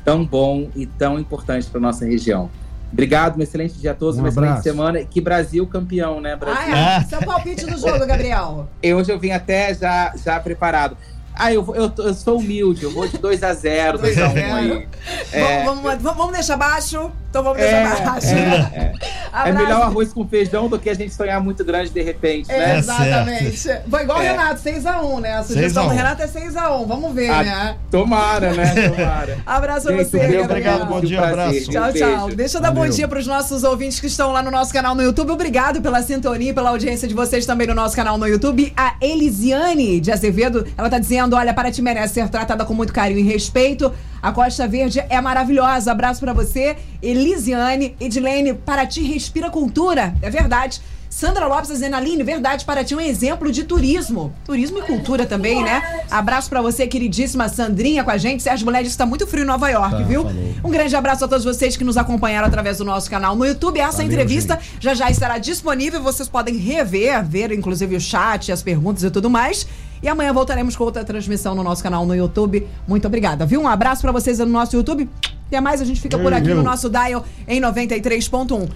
tão 0.05 0.25
bom 0.25 0.69
e 0.77 0.85
tão 0.85 1.19
importante 1.19 1.69
para 1.69 1.81
nossa 1.81 2.05
região. 2.05 2.49
Obrigado, 2.93 3.39
um 3.39 3.41
excelente 3.41 3.73
dia 3.73 3.91
a 3.91 3.95
todos, 3.95 4.17
um 4.17 4.19
uma 4.21 4.29
abraço. 4.29 4.59
excelente 4.59 4.63
semana. 4.63 5.03
Que 5.03 5.19
Brasil 5.19 5.65
campeão, 5.65 6.21
né, 6.21 6.35
Brasil? 6.35 6.73
Ah, 6.73 7.01
é. 7.01 7.03
Seu 7.09 7.19
palpite 7.23 7.65
do 7.65 7.77
jogo, 7.77 8.05
Gabriel. 8.05 8.69
Hoje 8.83 9.11
eu 9.11 9.19
vim 9.19 9.31
até 9.31 9.73
já, 9.73 10.13
já 10.15 10.39
preparado. 10.39 10.95
Ah, 11.33 11.51
eu, 11.51 11.65
eu, 11.75 11.91
eu 11.97 12.13
sou 12.13 12.37
humilde, 12.37 12.83
eu 12.83 12.91
vou 12.91 13.07
de 13.07 13.17
2x0, 13.17 13.97
2x1 13.97 14.53
aí. 14.53 14.87
É. 15.31 15.63
Vamos, 15.63 15.83
vamos, 15.83 16.03
vamos 16.03 16.33
deixar 16.33 16.55
baixo? 16.55 17.11
Então 17.33 17.41
vamos 17.41 17.57
deixar 17.57 17.77
é, 17.77 18.05
baixo. 18.05 18.27
É, 18.27 18.93
é. 18.93 18.93
é 19.49 19.51
melhor 19.51 19.81
arroz 19.81 20.13
com 20.13 20.23
feijão 20.27 20.69
do 20.69 20.77
que 20.77 20.87
a 20.87 20.93
gente 20.93 21.11
sonhar 21.15 21.41
muito 21.41 21.65
grande 21.65 21.89
de 21.89 21.99
repente, 22.03 22.47
né? 22.47 22.77
Exatamente. 22.77 23.67
Foi 23.89 24.03
igual 24.03 24.19
o 24.19 24.21
é. 24.21 24.29
Renato, 24.29 24.61
6x1, 24.61 25.19
né? 25.19 25.33
A 25.33 25.43
sugestão 25.43 25.87
do 25.87 25.95
Renato 25.95 26.21
é 26.21 26.27
6x1. 26.27 26.85
Vamos 26.85 27.11
ver, 27.15 27.31
ah, 27.31 27.43
né? 27.43 27.75
Tomara, 27.89 28.53
né? 28.53 28.75
Tomara. 28.87 29.39
abraço 29.47 29.87
pra 29.87 29.95
você, 29.95 30.19
Gabriel. 30.19 30.43
Obrigado, 30.43 30.85
bom 30.85 31.01
dia, 31.01 31.23
abraço. 31.23 31.71
Tchau, 31.71 31.91
tchau. 31.91 32.29
Deixa 32.29 32.59
eu 32.59 32.61
dar 32.61 32.69
Valeu. 32.69 32.83
bom 32.83 32.95
dia 32.95 33.07
pros 33.07 33.25
nossos 33.25 33.63
ouvintes 33.63 33.99
que 33.99 34.05
estão 34.05 34.31
lá 34.31 34.43
no 34.43 34.51
nosso 34.51 34.71
canal 34.71 34.93
no 34.93 35.01
YouTube. 35.01 35.31
Obrigado 35.31 35.81
pela 35.81 36.03
sintonia 36.03 36.51
e 36.51 36.53
pela 36.53 36.69
audiência 36.69 37.07
de 37.07 37.15
vocês 37.15 37.47
também 37.47 37.65
no 37.65 37.73
nosso 37.73 37.95
canal 37.95 38.15
no 38.15 38.27
YouTube. 38.27 38.71
A 38.77 38.93
Elisiane 39.01 39.99
de 39.99 40.11
Azevedo, 40.11 40.67
ela 40.77 40.87
tá 40.87 40.99
dizendo: 40.99 41.35
olha, 41.35 41.51
para 41.51 41.71
te 41.71 41.81
merece 41.81 42.13
ser 42.13 42.29
tratada 42.29 42.63
com 42.63 42.75
muito 42.75 42.93
carinho 42.93 43.21
e 43.21 43.23
respeito. 43.23 43.91
A 44.23 44.31
Costa 44.31 44.65
Verde 44.65 45.03
é 45.09 45.19
maravilhosa. 45.19 45.91
Abraço 45.91 46.21
para 46.21 46.31
você, 46.31 46.77
Elisiane, 47.01 47.93
Edilene, 47.99 48.53
para 48.53 48.87
ti 48.87 49.03
respira 49.03 49.49
cultura. 49.49 50.15
É 50.21 50.29
verdade. 50.29 50.81
Sandra 51.09 51.45
Lopes 51.45 51.69
Zenaline, 51.77 52.23
verdade, 52.23 52.63
para 52.63 52.85
ti 52.85 52.95
um 52.95 53.01
exemplo 53.01 53.51
de 53.51 53.65
turismo. 53.65 54.33
Turismo 54.45 54.79
e 54.79 54.81
cultura 54.83 55.25
também, 55.25 55.61
né? 55.61 56.05
Abraço 56.09 56.49
para 56.49 56.61
você, 56.61 56.87
queridíssima 56.87 57.49
Sandrinha, 57.49 58.01
com 58.03 58.09
a 58.11 58.17
gente. 58.17 58.41
Sérgio 58.41 58.65
Mulher 58.65 58.81
disse 58.81 58.95
que 58.95 58.97
tá 58.97 59.05
muito 59.05 59.27
frio 59.27 59.43
em 59.43 59.45
Nova 59.45 59.69
York, 59.69 59.91
tá, 59.91 60.03
viu? 60.03 60.23
Falou. 60.23 60.55
Um 60.63 60.71
grande 60.71 60.95
abraço 60.95 61.25
a 61.25 61.27
todos 61.27 61.43
vocês 61.43 61.75
que 61.75 61.83
nos 61.83 61.97
acompanharam 61.97 62.47
através 62.47 62.77
do 62.77 62.85
nosso 62.85 63.09
canal 63.09 63.35
no 63.35 63.45
YouTube. 63.45 63.79
Essa 63.79 63.97
Valeu, 63.97 64.07
entrevista 64.07 64.55
gente. 64.55 64.77
já 64.79 64.95
já 64.95 65.11
estará 65.11 65.37
disponível. 65.37 66.01
Vocês 66.01 66.29
podem 66.29 66.55
rever, 66.55 67.23
ver 67.25 67.51
inclusive 67.51 67.95
o 67.95 68.01
chat, 68.01 68.51
as 68.51 68.63
perguntas 68.63 69.03
e 69.03 69.11
tudo 69.11 69.29
mais. 69.29 69.67
E 70.03 70.07
amanhã 70.09 70.33
voltaremos 70.33 70.75
com 70.75 70.83
outra 70.83 71.03
transmissão 71.05 71.55
no 71.55 71.63
nosso 71.63 71.81
canal 71.81 72.05
no 72.05 72.13
YouTube. 72.13 72.67
Muito 72.85 73.07
obrigada, 73.07 73.45
viu? 73.45 73.61
Um 73.61 73.67
abraço 73.69 74.01
para 74.01 74.11
vocês 74.11 74.37
no 74.39 74.45
nosso 74.45 74.75
YouTube. 74.75 75.09
Até 75.47 75.61
mais, 75.61 75.81
a 75.81 75.85
gente 75.85 76.01
fica 76.01 76.19
por 76.19 76.33
aqui 76.33 76.49
no 76.49 76.61
nosso 76.61 76.89
dial 76.89 77.25
em 77.47 77.61
93.1. 77.61 78.69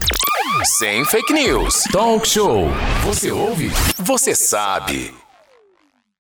Sem 0.78 1.04
fake 1.04 1.34
news. 1.34 1.84
Talk 1.92 2.26
show. 2.26 2.70
Você 3.04 3.30
ouve? 3.30 3.70
Você 3.98 4.34
sabe. 4.34 5.27